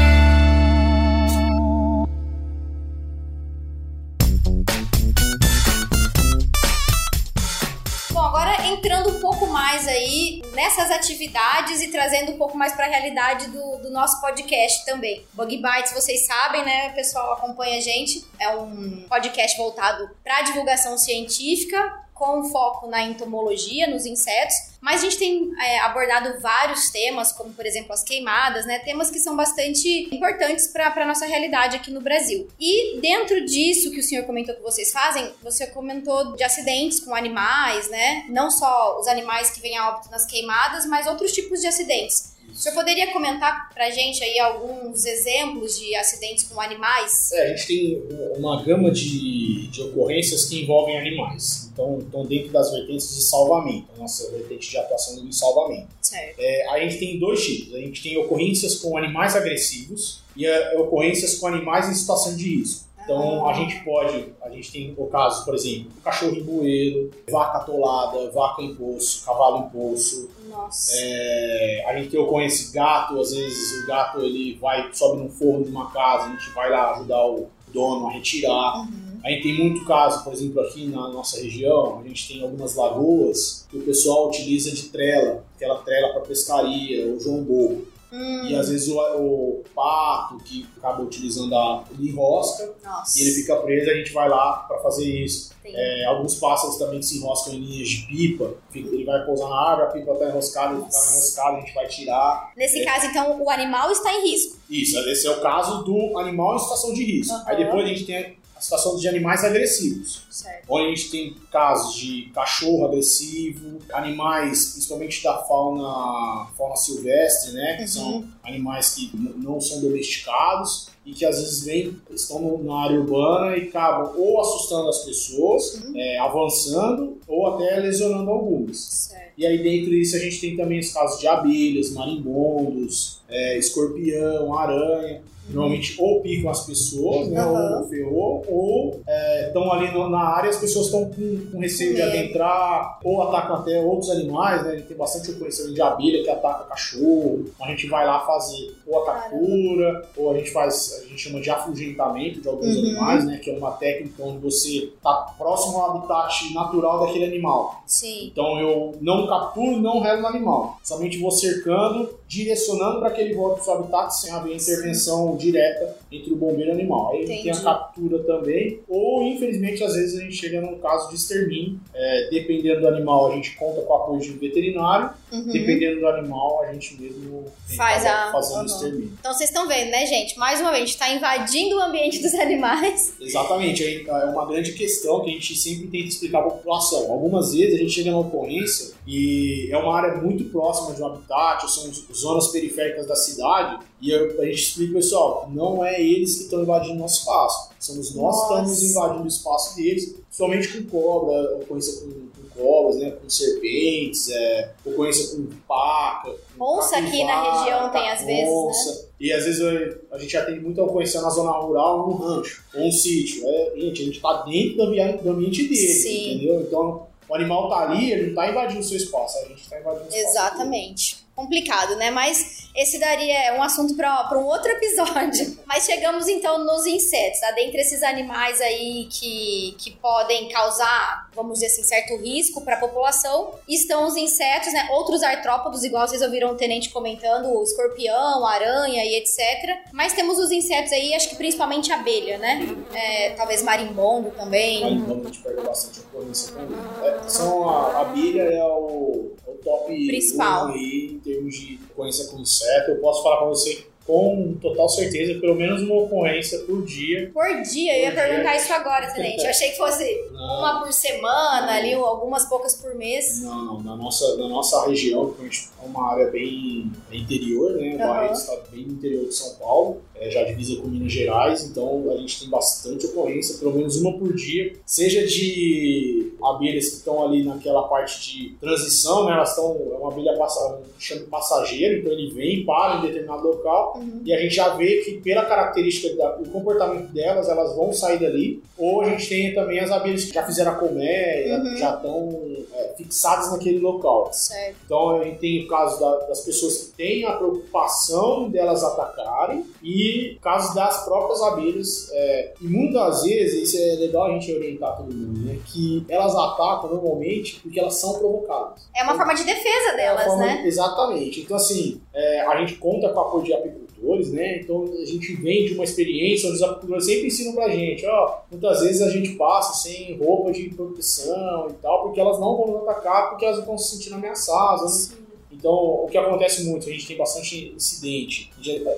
Mais 9.69 9.87
aí 9.87 10.41
nessas 10.55 10.91
atividades 10.91 11.83
e 11.83 11.89
trazendo 11.89 12.33
um 12.33 12.39
pouco 12.39 12.57
mais 12.57 12.73
para 12.73 12.87
a 12.87 12.89
realidade 12.89 13.49
do, 13.49 13.77
do 13.83 13.91
nosso 13.91 14.19
podcast 14.19 14.83
também. 14.87 15.23
Bug 15.35 15.55
Bites, 15.59 15.93
vocês 15.93 16.25
sabem, 16.25 16.65
né? 16.65 16.89
O 16.89 16.95
pessoal 16.95 17.35
acompanha 17.35 17.77
a 17.77 17.81
gente. 17.81 18.25
É 18.41 18.49
um 18.49 19.05
podcast 19.07 19.59
voltado 19.59 20.09
para 20.25 20.41
divulgação 20.41 20.97
científica, 20.97 22.03
com 22.19 22.45
foco 22.51 22.89
na 22.89 23.03
entomologia, 23.03 23.87
nos 23.87 24.05
insetos, 24.05 24.55
mas 24.81 25.01
a 25.01 25.05
gente 25.05 25.19
tem 25.19 25.51
é, 25.61 25.79
abordado 25.81 26.41
vários 26.41 26.91
temas, 26.91 27.33
como 27.33 27.53
por 27.53 27.65
exemplo 27.65 27.93
as 27.93 28.03
queimadas, 28.03 28.67
né? 28.67 28.81
Temas 28.81 29.11
que 29.11 29.19
são 29.19 29.37
bastante 29.37 30.09
importantes 30.15 30.69
para 30.69 30.93
a 30.93 31.07
nossa 31.07 31.27
realidade 31.27 31.77
aqui 31.77 31.91
no 31.91 32.01
Brasil. 32.01 32.49
E 32.59 33.01
dentro 33.01 33.45
disso 33.45 33.91
que 33.91 34.01
o 34.01 34.03
senhor 34.03 34.25
comentou 34.25 34.55
que 34.55 34.63
vocês 34.63 34.93
fazem, 34.93 35.33
você 35.43 35.67
comentou 35.69 36.37
de 36.37 36.43
acidentes 36.43 37.01
com 37.01 37.15
animais, 37.15 37.89
né? 37.89 38.25
Não 38.29 38.51
só 38.51 38.99
os 38.99 39.07
animais 39.07 39.51
que 39.51 39.61
vêm 39.61 39.77
a 39.77 39.91
óbito 39.91 40.11
nas 40.11 40.27
queimadas, 40.27 40.87
mas 40.87 41.07
outros 41.07 41.33
tipos 41.33 41.61
de 41.61 41.67
acidentes. 41.67 42.37
O 42.51 42.55
senhor 42.55 42.75
poderia 42.75 43.13
comentar 43.13 43.71
pra 43.73 43.91
gente 43.91 44.23
aí 44.25 44.39
alguns 44.39 45.05
exemplos 45.05 45.79
de 45.79 45.95
acidentes 45.95 46.45
com 46.45 46.61
animais? 46.61 47.31
É, 47.33 47.43
a 47.43 47.49
gente 47.49 47.67
tem 47.67 48.03
uma 48.37 48.63
gama 48.65 48.91
de, 48.91 49.69
de 49.69 49.83
ocorrências 49.83 50.47
que 50.47 50.63
envolvem 50.63 50.99
animais. 50.99 51.68
Então, 51.79 51.99
estão 52.01 52.27
dentro 52.27 52.51
das 52.51 52.73
vertentes 52.73 53.15
de 53.15 53.23
salvamento, 53.23 53.87
a 53.95 54.01
nossa 54.01 54.29
vertente 54.33 54.69
de 54.69 54.77
atuação 54.77 55.17
em 55.25 55.31
salvamento. 55.31 55.87
Certo. 56.03 56.35
É, 56.37 56.69
a 56.71 56.81
gente 56.81 56.99
tem 56.99 57.21
dois 57.21 57.45
tipos. 57.45 57.73
A 57.73 57.79
gente 57.79 58.03
tem 58.03 58.19
ocorrências 58.19 58.81
com 58.81 58.97
animais 58.99 59.37
agressivos 59.37 60.21
e 60.37 60.45
é, 60.45 60.77
ocorrências 60.77 61.37
com 61.37 61.47
animais 61.47 61.89
em 61.89 61.95
situação 61.95 62.35
de 62.35 62.57
risco. 62.57 62.89
Então 63.05 63.49
a 63.49 63.55
gente 63.55 63.83
pode, 63.85 64.35
a 64.43 64.51
gente 64.51 64.71
tem 64.71 64.95
o 64.95 65.07
caso, 65.07 65.43
por 65.45 65.55
exemplo, 65.55 65.91
cachorro 66.05 66.37
em 66.37 66.43
bueiro, 66.43 67.11
vaca 67.31 67.59
atolada, 67.59 68.31
vaca 68.33 68.61
em 68.61 68.75
poço, 68.75 69.25
cavalo 69.25 69.65
em 69.65 69.71
poço. 69.71 70.29
Nossa. 70.51 70.93
É, 70.95 71.85
a 71.87 71.97
gente 71.97 72.11
tem 72.11 72.21
ocorrência 72.21 72.71
gato, 72.71 73.19
às 73.19 73.33
vezes 73.33 73.83
o 73.83 73.87
gato 73.87 74.21
ele 74.21 74.59
vai, 74.61 74.93
sobe 74.93 75.23
no 75.23 75.31
forro 75.31 75.65
de 75.65 75.71
uma 75.71 75.91
casa, 75.91 76.25
a 76.25 76.29
gente 76.33 76.51
vai 76.51 76.69
lá 76.69 76.97
ajudar 76.97 77.25
o 77.25 77.49
dono 77.73 78.09
a 78.09 78.13
retirar. 78.13 78.81
Uhum. 78.81 79.08
A 79.25 79.31
gente 79.31 79.43
tem 79.43 79.55
muito 79.59 79.85
caso, 79.85 80.23
por 80.25 80.33
exemplo, 80.33 80.61
aqui 80.61 80.87
na 80.87 81.09
nossa 81.09 81.41
região, 81.41 82.01
a 82.01 82.07
gente 82.09 82.29
tem 82.29 82.43
algumas 82.43 82.75
lagoas 82.75 83.67
que 83.71 83.77
o 83.79 83.83
pessoal 83.83 84.29
utiliza 84.29 84.71
de 84.71 84.85
trela, 84.85 85.45
aquela 85.57 85.79
trela 85.83 86.11
para 86.13 86.21
pescaria, 86.23 87.07
o 87.07 87.19
jombo. 87.21 87.87
Hum, 88.11 88.47
E 88.47 88.55
às 88.55 88.71
vezes 88.71 88.89
o, 88.89 88.99
o 88.99 89.65
pato 89.75 90.39
que 90.43 90.67
acaba 90.79 91.03
utilizando 91.03 91.55
a 91.55 91.85
ele 91.93 92.09
enrosca 92.09 92.73
nossa. 92.83 93.19
e 93.19 93.23
ele 93.23 93.33
fica 93.33 93.55
preso, 93.57 93.91
a 93.91 93.95
gente 93.95 94.13
vai 94.15 94.31
lá 94.31 94.65
para 94.67 94.79
fazer 94.79 95.05
isso. 95.05 95.51
É, 95.63 96.07
alguns 96.07 96.37
pássaros 96.37 96.77
também 96.79 97.01
que 97.01 97.05
se 97.05 97.19
enroscam 97.19 97.53
em 97.53 97.59
linhas 97.61 97.87
de 97.91 98.07
pipa, 98.07 98.55
ele 98.75 99.05
vai 99.05 99.27
pousar 99.27 99.51
na 99.51 99.57
árvore, 99.61 99.89
a 99.89 99.91
pipa 99.93 100.13
está 100.13 100.29
enroscada, 100.31 100.75
ele 100.75 100.87
está 100.87 100.99
enroscado, 101.13 101.57
a 101.57 101.61
gente 101.61 101.75
vai 101.75 101.87
tirar. 101.87 102.53
Nesse 102.57 102.83
caso, 102.83 103.07
então, 103.09 103.43
o 103.43 103.51
animal 103.51 103.91
está 103.93 104.11
em 104.15 104.31
risco. 104.31 104.57
Isso, 104.71 104.99
esse 105.01 105.27
é 105.27 105.31
o 105.31 105.41
caso 105.43 105.85
do 105.85 106.17
animal 106.19 106.57
em 106.57 106.61
situação 106.61 106.95
de 106.95 107.05
risco. 107.05 107.35
Aham. 107.35 107.45
Aí 107.47 107.57
depois 107.63 107.85
a 107.85 107.89
gente 107.89 108.07
tem 108.07 108.39
a 108.59 108.61
situação 108.61 108.97
de 108.97 109.07
animais 109.09 109.45
agressivos. 109.45 110.23
Certo. 110.31 110.65
Onde 110.69 110.87
a 110.87 110.89
gente 110.89 111.11
tem 111.11 111.35
casos 111.53 111.95
de 111.95 112.23
cachorro 112.35 112.87
agressivo, 112.87 113.79
animais, 113.93 114.73
principalmente 114.73 115.23
da 115.23 115.39
fauna, 115.45 116.47
fauna 116.57 116.75
silvestre, 116.77 117.53
né? 117.53 117.77
Que 117.77 117.83
Uhum. 117.83 117.89
são 117.89 118.25
animais 118.43 118.95
que 118.95 119.11
não 119.15 119.61
são 119.61 119.81
domesticados 119.81 120.89
e 121.07 121.13
que 121.13 121.25
às 121.25 121.39
vezes 121.41 121.63
vêm, 121.65 121.97
estão 122.11 122.59
na 122.63 122.83
área 122.85 123.01
urbana 123.01 123.57
e 123.57 123.69
acabam 123.69 124.13
ou 124.17 124.41
assustando 124.41 124.89
as 124.89 125.05
pessoas, 125.05 125.75
Uhum. 125.77 125.93
é, 125.97 126.19
avançando, 126.19 127.17
ou 127.29 127.47
até 127.47 127.77
lesionando 127.79 128.29
algumas. 128.31 128.77
Certo. 128.79 129.29
E 129.39 129.47
aí 129.47 129.63
dentro 129.63 129.91
disso 129.91 130.17
a 130.17 130.19
gente 130.19 130.41
tem 130.41 130.57
também 130.57 130.81
os 130.81 130.91
casos 130.93 131.21
de 131.21 131.29
abelhas, 131.29 131.93
marimbondos, 131.93 133.21
é, 133.29 133.59
escorpião, 133.59 134.55
aranha. 134.59 135.21
Normalmente 135.51 135.97
ou 135.99 136.21
picam 136.21 136.51
as 136.51 136.67
pessoas, 136.67 137.29
né, 137.29 137.41
Aham. 137.41 137.79
ou 137.81 137.89
ferrou, 137.89 138.45
ou 138.51 139.01
estão 139.47 139.73
ali 139.73 139.91
no- 139.95 140.11
na 140.11 140.21
área 140.21 140.49
e 140.49 140.51
as 140.51 140.59
pessoas 140.59 140.85
estão 140.87 141.07
com, 141.07 141.47
com 141.51 141.59
receio 141.59 141.95
de 141.95 142.03
adentrar, 142.03 142.99
ou 143.03 143.23
atacam 143.23 143.57
até 143.57 143.81
outros 143.81 144.11
animais, 144.11 144.63
né? 144.63 144.73
A 144.73 144.77
gente 144.77 144.89
tem 144.89 144.97
bastante 144.99 145.31
ali 145.63 145.73
de 145.73 145.81
abelha 145.81 146.23
que 146.23 146.29
ataca 146.29 146.65
cachorro. 146.65 147.47
A 147.63 147.67
gente 147.71 147.87
vai 147.87 148.07
lá 148.07 148.27
fazer 148.27 148.75
ou 148.87 148.99
a 149.03 149.07
captura, 149.07 150.07
ou 150.19 150.33
a 150.33 150.37
gente 150.37 150.51
faz, 150.51 151.01
a 151.03 151.09
gente 151.09 151.19
chama 151.19 151.41
de 151.41 151.49
afugentamento 151.49 152.43
de 152.43 152.49
alguns 152.49 152.77
Uhum. 152.77 152.83
animais, 152.83 153.25
né? 153.25 153.39
Que 153.43 153.51
é 153.51 153.57
uma 153.57 153.71
técnica 153.73 154.23
onde 154.23 154.39
você 154.41 154.91
está 154.95 155.13
próximo 155.39 155.79
ao 155.79 155.97
habitat 155.97 156.53
natural 156.53 157.07
daquele 157.07 157.25
animal. 157.25 157.83
Sim. 157.87 158.27
Então 158.31 158.61
eu 158.61 158.97
não 159.01 159.27
capturo 159.27 159.81
não 159.81 160.01
relo 160.01 160.21
no 160.21 160.27
animal. 160.27 160.77
Somente 160.83 161.17
vou 161.19 161.31
cercando, 161.31 162.18
direcionando 162.29 163.01
para 163.01 163.11
que 163.11 163.21
ele 163.23 163.35
volte 163.35 163.55
para 163.55 163.63
o 163.63 163.65
seu 163.65 163.75
habitat 163.75 164.11
sem 164.21 164.31
haver 164.33 164.55
intervenção 164.55 165.35
direta 165.37 165.97
entre 166.13 166.33
o 166.33 166.37
bombeiro 166.37 166.71
e 166.71 166.75
o 166.75 166.75
animal. 166.75 167.11
Aí 167.13 167.25
Entendi. 167.25 167.43
tem 167.45 167.53
a 167.53 167.61
captura 167.61 168.19
também. 168.25 168.81
Ou, 168.87 169.23
infelizmente, 169.23 169.83
às 169.83 169.95
vezes 169.95 170.21
a 170.21 170.23
gente 170.23 170.37
chega 170.37 170.61
num 170.61 170.79
caso 170.79 171.09
de 171.09 171.15
extermínio. 171.17 171.81
É, 171.95 172.29
dependendo 172.31 172.83
do 172.83 172.89
animal, 172.89 173.33
a 173.33 173.35
gente 173.35 173.57
conta 173.57 173.81
com 173.81 173.93
o 173.93 173.97
apoio 173.97 174.21
de 174.21 174.31
um 174.33 174.39
veterinário. 174.39 175.11
Uhum. 175.33 175.49
Dependendo 175.53 176.01
do 176.01 176.07
animal, 176.09 176.63
a 176.63 176.73
gente 176.73 177.01
mesmo 177.01 177.47
Faz 177.77 178.05
a- 178.05 178.31
fazendo 178.33 178.59
uhum. 178.61 178.67
extermínio. 178.67 179.13
Então 179.19 179.33
vocês 179.33 179.49
estão 179.51 179.67
vendo, 179.67 179.91
né, 179.91 180.05
gente? 180.07 180.39
Mais 180.39 180.61
uma 180.61 180.71
vez, 180.71 180.83
a 180.83 180.87
gente 180.87 180.95
está 180.95 181.11
invadindo 181.11 181.77
o 181.77 181.81
ambiente 181.81 182.21
dos 182.21 182.35
animais. 182.39 183.15
Exatamente, 183.21 184.07
é 184.07 184.25
uma 184.27 184.47
grande 184.47 184.73
questão 184.73 185.21
que 185.23 185.31
a 185.31 185.33
gente 185.33 185.57
sempre 185.57 185.87
tenta 185.87 186.09
explicar 186.09 186.41
para 186.43 186.49
a 186.49 186.55
população. 186.55 187.11
Algumas 187.11 187.53
vezes 187.55 187.75
a 187.75 187.79
gente 187.79 187.91
chega 187.93 188.11
na 188.11 188.19
ocorrência 188.19 188.95
e 189.07 189.69
é 189.71 189.77
uma 189.79 189.95
área 189.97 190.17
muito 190.21 190.45
próxima 190.51 190.95
de 190.95 191.03
um 191.03 191.07
habitat, 191.07 191.63
ou 191.63 191.69
são 191.69 191.89
zonas 192.21 192.49
periféricas 192.49 193.07
da 193.07 193.17
cidade, 193.17 193.85
e 194.01 194.11
eu- 194.11 194.41
a 194.41 194.45
gente 194.45 194.63
explica, 194.63 194.95
pessoal, 194.95 195.49
não 195.53 195.85
é 195.85 196.01
eles 196.01 196.37
que 196.37 196.43
estão 196.45 196.63
invadindo 196.63 196.95
nosso 196.99 197.21
espaço, 197.21 197.71
somos 197.81 198.15
nós 198.15 198.37
que 198.37 198.43
estamos 198.43 198.83
invadindo 198.83 199.25
o 199.25 199.29
espaço 199.29 199.77
deles, 199.77 200.15
somente 200.31 200.69
com 200.83 200.89
cobra, 200.91 201.57
ocorrência 201.57 202.01
com, 202.01 202.11
com 202.11 202.49
cobras, 202.63 202.97
né, 203.01 203.11
com 203.13 203.29
serpentes, 203.31 204.29
é, 204.31 204.71
ocorrência 204.85 205.37
com 205.37 205.47
paca, 205.67 206.35
com 206.57 206.65
Onça 206.79 206.97
aqui 206.99 207.25
na 207.25 207.59
região 207.61 207.91
tem 207.91 208.09
às 208.11 208.21
vezes, 208.25 208.45
né? 208.45 208.51
onça. 208.51 209.09
E 209.21 209.33
às 209.33 209.45
vezes 209.45 209.61
eu- 209.61 209.99
a 210.13 210.19
gente 210.19 210.31
já 210.33 210.45
tem 210.45 210.61
muita 210.61 210.83
ocorrência 210.83 211.21
na 211.21 211.31
zona 211.31 211.51
rural, 211.53 212.07
num 212.09 212.15
rancho, 212.17 212.65
ou 212.75 212.83
um 212.87 212.93
sítio. 212.93 213.43
É, 213.49 213.73
gente, 213.77 214.03
a 214.03 214.05
gente 214.05 214.21
tá 214.21 214.43
dentro 214.43 214.77
do 214.77 214.83
ambiente, 214.85 215.23
do 215.23 215.31
ambiente 215.31 215.63
dele, 215.65 215.77
Sim. 215.77 216.35
entendeu? 216.35 216.61
Então 216.61 217.07
o 217.29 217.35
animal 217.35 217.69
tá 217.69 217.81
ali, 217.91 218.13
ele 218.13 218.29
não 218.29 218.35
tá 218.37 218.49
invadindo 218.51 218.81
o 218.81 218.85
seu 218.85 218.97
espaço, 218.97 219.39
a 219.39 219.45
gente 219.49 219.69
tá 219.69 219.81
invadindo 219.81 220.05
o 220.05 220.09
espaço. 220.09 220.29
Exatamente. 220.31 221.28
Complicado, 221.39 221.95
né? 221.95 222.11
Mas 222.11 222.69
esse 222.75 222.99
daria 222.99 223.55
um 223.57 223.63
assunto 223.63 223.95
para 223.95 224.37
um 224.37 224.45
outro 224.45 224.73
episódio. 224.73 225.57
Mas 225.67 225.85
chegamos 225.85 226.27
então 226.27 226.65
nos 226.65 226.85
insetos, 226.85 227.39
tá? 227.39 227.53
Dentre 227.53 227.81
esses 227.81 228.03
animais 228.03 228.61
aí 228.61 229.07
que, 229.09 229.77
que 229.79 229.93
podem 229.93 230.49
causar, 230.49 231.31
vamos 231.37 231.55
dizer 231.55 231.67
assim, 231.67 231.85
certo 231.85 232.17
risco 232.17 232.61
para 232.63 232.75
a 232.75 232.81
população, 232.81 233.53
estão 233.69 234.09
os 234.09 234.17
insetos, 234.17 234.73
né? 234.73 234.89
Outros 234.91 235.23
artrópodos, 235.23 235.85
igual 235.85 236.09
vocês 236.09 236.23
ouviram 236.23 236.51
o 236.51 236.57
tenente 236.57 236.91
comentando, 236.91 237.57
o 237.57 237.63
escorpião, 237.63 238.45
a 238.45 238.53
aranha 238.55 239.05
e 239.05 239.15
etc. 239.15 239.79
Mas 239.93 240.15
temos 240.15 240.41
os 240.41 240.51
insetos 240.51 240.93
aí, 240.93 241.15
acho 241.15 241.29
que 241.29 241.37
principalmente 241.37 241.93
a 241.93 242.01
abelha, 242.01 242.37
né? 242.39 242.67
É, 242.93 243.31
talvez 243.31 243.63
marimbondo 243.63 244.33
também. 244.33 245.05
Vamos, 245.05 245.27
a 245.27 245.29
gente 245.29 245.43
pega 245.43 245.63
bastante 245.63 246.01
ocorrência 246.01 246.53
também. 246.53 246.77
É, 247.05 247.29
são 247.29 247.69
a, 247.69 247.93
a 247.93 248.01
abelha 248.01 248.43
é 248.43 248.65
o, 248.65 249.31
é 249.47 249.51
o 249.51 249.55
top 249.55 250.07
Principal. 250.07 250.67
um 250.67 250.73
aí 250.73 251.21
termos 251.29 251.55
de 251.55 251.79
ocorrência 251.93 252.27
com 252.29 252.39
inseto. 252.39 252.91
Eu 252.93 252.97
posso 253.01 253.23
falar 253.23 253.37
para 253.39 253.47
você 253.49 253.85
com 254.07 254.57
total 254.63 254.89
certeza, 254.89 255.39
pelo 255.39 255.55
menos 255.55 255.83
uma 255.83 255.97
ocorrência 255.97 256.61
por 256.61 256.83
dia. 256.83 257.31
Por 257.31 257.61
dia, 257.61 257.95
eu 257.99 258.05
ia 258.05 258.11
Por 258.11 258.15
dia. 258.17 258.25
perguntar 258.27 258.57
isso 258.57 258.73
agora, 258.73 259.07
tenente. 259.13 259.45
Eu 259.45 259.51
achei 259.51 259.71
que 259.73 259.77
fosse 259.77 260.29
Não. 260.33 260.59
uma 260.61 260.81
por 260.83 260.91
semana 260.91 261.73
ali, 261.73 261.93
algumas 261.93 262.47
poucas 262.47 262.75
por 262.75 262.95
mês. 262.95 263.43
Não, 263.43 263.65
não, 263.67 263.81
na 263.83 263.95
nossa, 263.97 264.35
na 264.39 264.49
nossa 264.49 264.87
região, 264.87 265.31
que 265.35 265.45
é 265.45 265.87
uma 265.87 266.11
área 266.11 266.31
bem 266.31 266.91
interior, 267.13 267.73
né? 267.75 267.97
O 267.97 268.03
Aham. 268.03 268.09
Barreto 268.09 268.33
está 268.33 268.57
bem 268.71 268.81
interior 268.85 269.27
de 269.27 269.35
São 269.35 269.55
Paulo, 269.57 270.01
é, 270.21 270.31
já 270.31 270.43
divisa 270.45 270.81
com 270.81 270.89
Minas 270.89 271.13
Gerais, 271.13 271.65
então 271.65 272.11
a 272.11 272.17
gente 272.17 272.41
tem 272.41 272.49
bastante 272.51 273.07
ocorrência, 273.07 273.59
pelo 273.59 273.73
menos 273.75 273.97
uma 274.01 274.17
por 274.19 274.33
dia, 274.35 274.73
seja 274.87 275.27
de 275.27 276.33
abelhas 276.43 276.89
que 276.89 276.95
estão 276.97 277.25
ali 277.25 277.43
naquela 277.45 277.83
parte 277.89 278.21
de 278.39 278.55
transição, 278.61 279.25
né? 279.27 279.33
Elas 279.33 279.51
estão, 279.51 279.77
é 279.93 279.97
uma 279.97 280.13
abelha 280.13 280.37
passa, 280.37 280.81
chama 280.99 281.23
de 281.23 281.27
passageiro, 281.29 281.99
então 282.01 282.13
ele 282.13 282.31
vem, 282.33 282.65
para 282.65 282.99
em 282.99 283.03
determinado 283.07 283.47
local, 283.47 283.99
Uhum. 283.99 284.21
e 284.25 284.33
a 284.33 284.41
gente 284.41 284.55
já 284.55 284.75
vê 284.77 284.99
que 285.03 285.15
pela 285.21 285.45
característica 285.45 286.09
do 286.43 286.49
comportamento 286.51 287.13
delas, 287.13 287.49
elas 287.49 287.75
vão 287.77 287.93
sair 287.93 288.19
dali. 288.19 288.63
Ou 288.77 289.01
a 289.01 289.11
gente 289.11 289.29
tem 289.29 289.55
também 289.55 289.81
as 289.81 289.91
abelhas 289.91 290.25
que 290.25 290.33
já 290.35 290.45
fizeram 290.47 290.73
a 290.73 290.75
colmeia, 290.77 291.59
Uhum. 291.59 291.77
já 291.77 291.95
estão 291.97 292.43
é, 292.75 292.95
fixadas 292.97 293.51
naquele 293.51 293.79
local. 293.81 294.31
Certo. 294.33 294.77
Então 294.85 295.21
a 295.21 295.25
gente 295.25 295.39
tem 295.39 295.65
o 295.65 295.69
caso 295.69 295.99
da- 295.99 296.17
das 296.27 296.41
pessoas 296.43 296.77
que 296.79 296.93
têm 296.93 297.25
a 297.25 297.33
preocupação 297.33 298.49
delas 298.49 298.83
atacarem 298.85 299.65
e 299.83 300.08
casos 300.43 300.75
das 300.75 301.05
próprias 301.05 301.41
abelhas. 301.43 302.11
é, 302.13 302.53
e 302.61 302.67
muitas 302.67 303.23
vezes, 303.23 303.69
isso 303.73 303.77
é 303.83 303.97
legal 303.97 304.25
a 304.27 304.31
gente 304.33 304.53
orientar 304.53 304.97
todo 304.97 305.13
mundo, 305.15 305.41
né? 305.41 305.59
Que 305.67 306.05
elas 306.09 306.35
atacam 306.35 306.91
normalmente 306.91 307.61
porque 307.61 307.79
elas 307.81 307.95
são 307.95 308.15
provocadas. 308.19 308.89
É 308.97 309.03
uma 309.03 309.17
forma 309.17 309.35
de 309.35 309.45
defesa 309.45 309.91
É 309.93 309.97
delas, 309.97 310.25
forma- 310.25 310.45
né? 310.47 310.63
Exatamente. 310.67 311.41
Então, 311.41 311.57
assim, 311.57 312.01
é, 312.15 312.41
a 312.43 312.59
gente 312.61 312.75
conta 312.77 313.09
com 313.11 313.19
o 313.19 313.23
apoio 313.23 313.45
de 313.45 313.53
apicultores, 313.53 314.31
né? 314.33 314.61
Então 314.61 314.85
a 315.01 315.05
gente 315.05 315.35
vem 315.37 315.67
de 315.67 315.75
uma 315.75 315.85
experiência 315.85 316.49
onde 316.49 316.57
os 316.59 316.63
apicultores 316.63 317.05
sempre 317.07 317.27
ensinam 317.27 317.53
pra 317.55 317.69
gente, 317.69 318.07
ó, 318.07 318.39
muitas 318.51 318.81
vezes 318.81 319.03
a 319.03 319.11
gente 319.11 319.31
passa 319.35 319.73
sem 319.83 320.17
roupa 320.19 320.53
de 320.53 320.71
proteção 320.71 321.67
e 321.71 321.75
tal, 321.83 322.03
porque 322.03 322.21
elas 322.21 322.39
não 322.39 322.57
vão 322.57 322.67
nos 322.69 322.83
atacar 322.89 323.31
porque 323.31 323.45
elas 323.45 323.59
estão 323.59 323.77
se 323.77 323.97
sentindo 323.97 324.15
ameaçadas. 324.17 325.11
Né? 325.11 325.17
Então, 325.51 325.73
o 325.73 326.07
que 326.11 326.19
acontece 326.19 326.65
muito, 326.65 326.89
a 326.89 326.93
gente 326.93 327.07
tem 327.07 327.17
bastante 327.17 327.73
incidente, 327.75 328.51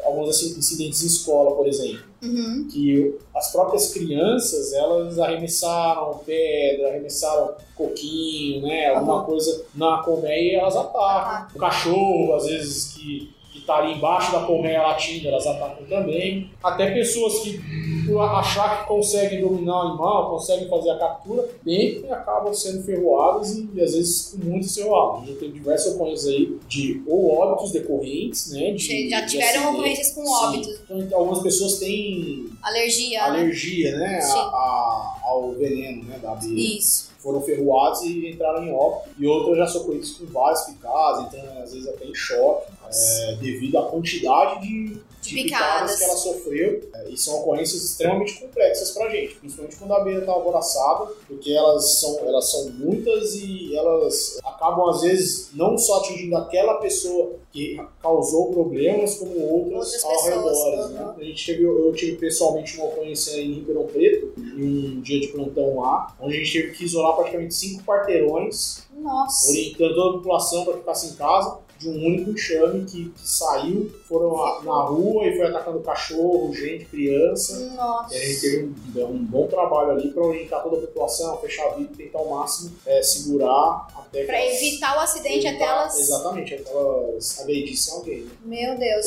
alguns 0.05 0.43
incidentes 0.43 1.03
em 1.03 1.07
escola, 1.07 1.55
por 1.55 1.67
exemplo, 1.69 2.11
Uhum. 2.23 2.69
que 2.71 3.15
as 3.35 3.51
próprias 3.53 3.93
crianças, 3.95 4.73
elas 4.73 5.19
arremessaram 5.19 6.19
pedra, 6.27 6.89
arremessaram 6.89 7.55
coquinho, 7.75 8.63
né, 8.63 8.89
alguma 8.89 9.21
Uhum. 9.21 9.25
coisa 9.27 9.65
na 9.75 10.03
colmeia 10.03 10.53
e 10.53 10.55
elas 10.57 10.77
atacam. 10.77 11.49
O 11.55 11.59
cachorro, 11.59 12.35
às 12.35 12.45
vezes, 12.47 12.93
que, 12.95 13.31
que 13.71 13.77
tá 13.77 13.77
ali 13.79 13.95
embaixo 13.95 14.33
da 14.33 14.41
colmeia 14.41 14.83
latindo, 14.83 15.29
elas 15.29 15.47
atacam 15.47 15.85
também. 15.89 16.51
Até 16.63 16.91
pessoas 16.93 17.39
que, 17.41 17.61
por 18.07 18.21
achar 18.21 18.83
que 18.83 18.89
conseguem 18.89 19.41
dominar 19.41 19.73
o 19.77 19.89
animal, 19.89 20.31
conseguem 20.31 20.69
fazer 20.69 20.91
a 20.91 20.99
captura, 20.99 21.49
bem 21.63 22.01
que 22.03 22.09
acabam 22.11 22.53
sendo 22.53 22.83
ferroadas 22.83 23.57
e, 23.57 23.69
às 23.81 23.93
vezes, 23.95 24.31
com 24.33 24.45
muito 24.49 24.73
ferroado. 24.73 25.27
Já 25.27 25.39
tem 25.39 25.51
diversas 25.53 25.95
ocorrências 25.95 26.35
aí 26.35 26.59
de 26.69 27.03
ou 27.07 27.33
óbitos 27.39 27.73
decorrentes, 27.73 28.51
né, 28.53 28.73
de... 28.73 29.09
Já 29.11 29.25
tiveram 29.27 29.73
ocorrências 29.75 30.13
com 30.13 30.25
Sim. 30.25 30.33
óbitos. 30.33 30.81
Então, 30.91 31.19
algumas 31.19 31.43
pessoas 31.43 31.79
têm 31.79 32.49
Alergia, 32.63 33.21
né? 33.21 33.27
alergia, 33.41 33.97
né, 33.97 34.17
a- 34.19 34.21
Sim. 34.23 34.39
a- 34.39 35.17
ao 35.25 35.53
veneno, 35.53 36.05
né, 36.05 36.19
da 36.21 36.33
abelha. 36.33 36.53
Isso. 36.59 37.11
Foram 37.21 37.41
ferroados 37.43 38.01
e 38.03 38.31
entraram 38.31 38.65
em 38.65 38.73
óbito. 38.73 39.11
E 39.19 39.27
outras 39.27 39.59
já 39.59 39.67
socorridas 39.67 40.11
com 40.13 40.25
várias 40.27 40.65
picadas, 40.65 41.27
entrando 41.27 41.59
às 41.63 41.73
vezes 41.73 41.87
até 41.87 42.07
em 42.07 42.15
choque, 42.15 42.73
é, 42.93 43.35
devido 43.37 43.79
à 43.79 43.83
quantidade 43.89 44.61
de, 44.67 44.97
De 45.23 45.35
picadas. 45.43 45.97
que 45.97 46.05
ela 46.05 46.17
sofreu. 46.17 46.89
É, 46.95 47.09
e 47.11 47.17
são 47.17 47.41
ocorrências 47.41 47.83
extremamente 47.83 48.41
complexas 48.41 48.91
pra 48.93 49.09
gente, 49.11 49.35
principalmente 49.37 49.77
quando 49.77 49.93
a 49.93 49.97
abelha 49.99 50.19
está 50.21 50.33
alvoroçada, 50.33 51.07
porque 51.27 51.53
elas 51.53 51.99
são, 51.99 52.19
elas 52.21 52.51
são 52.51 52.71
muitas 52.71 53.35
e 53.35 53.75
elas 53.77 54.39
acabam 54.45 54.89
às 54.91 55.03
vezes 55.03 55.51
não 55.55 55.77
só 55.77 55.99
atingindo 55.99 56.37
aquela 56.37 56.75
pessoa 56.75 57.33
que 57.53 57.81
causou 58.01 58.53
problemas, 58.53 59.17
como 59.17 59.39
outras, 59.41 60.05
Outras 60.05 60.05
ao 60.05 60.25
redor. 60.25 60.87
uhum. 60.87 60.89
Né? 60.91 61.15
A 61.19 61.25
gente 61.25 61.47
teve, 61.47 61.65
eu 61.65 61.93
tive 61.93 62.17
pessoalmente 62.17 62.77
uma 62.77 62.87
ocorrência 62.87 63.41
em 63.41 63.55
Ribeirão 63.55 63.87
Preto, 63.87 64.33
em 64.39 64.63
um 64.99 65.01
dia 65.01 65.21
de 65.21 65.29
plantão 65.29 65.81
lá, 65.81 66.15
onde 66.21 66.37
a 66.37 66.39
gente 66.39 66.53
teve 66.53 66.73
que 66.75 66.85
isolar 66.85 67.17
praticamente 67.17 67.55
cinco 67.55 67.83
quarteirões, 67.85 68.85
Nossa. 68.97 69.51
orientando 69.51 69.95
toda 69.95 70.11
a 70.11 70.13
população 70.19 70.65
para 70.65 70.75
ficar 70.95 71.07
em 71.13 71.17
casa, 71.17 71.59
de 71.81 71.89
um 71.89 71.93
único 72.07 72.31
enxame 72.33 72.85
que, 72.85 73.09
que 73.09 73.27
saiu, 73.29 73.91
foram 74.07 74.35
lá 74.35 74.63
na 74.63 74.83
rua 74.85 75.27
e 75.27 75.35
foi 75.37 75.47
atacando 75.47 75.81
cachorro, 75.81 76.53
gente, 76.55 76.85
criança. 76.85 77.59
Nossa. 77.75 78.15
E 78.15 78.19
a 78.19 78.25
gente 78.27 78.41
teve 78.43 78.65
um, 78.99 79.05
um 79.07 79.25
bom 79.25 79.47
trabalho 79.47 79.93
ali 79.93 80.11
para 80.11 80.23
orientar 80.23 80.63
toda 80.63 80.77
a 80.77 80.81
população, 80.81 81.39
fechar 81.41 81.67
a 81.69 81.75
vida 81.77 81.91
e 81.95 81.97
tentar 82.05 82.19
ao 82.19 82.29
máximo 82.29 82.71
é, 82.87 83.03
segurar 83.03 83.89
até 83.97 84.21
que 84.21 84.27
Pra 84.27 84.39
elas- 84.41 84.57
evitar 84.61 84.97
o 84.97 85.01
acidente 85.01 85.47
até 85.47 85.49
evitar- 85.57 85.67
elas. 85.81 85.99
Exatamente, 85.99 86.55
até 86.55 86.71
elas 86.71 87.41
agredissem 87.41 87.95
alguém, 87.95 88.21
né? 88.25 88.31
Meu 88.45 88.77
Deus. 88.79 89.07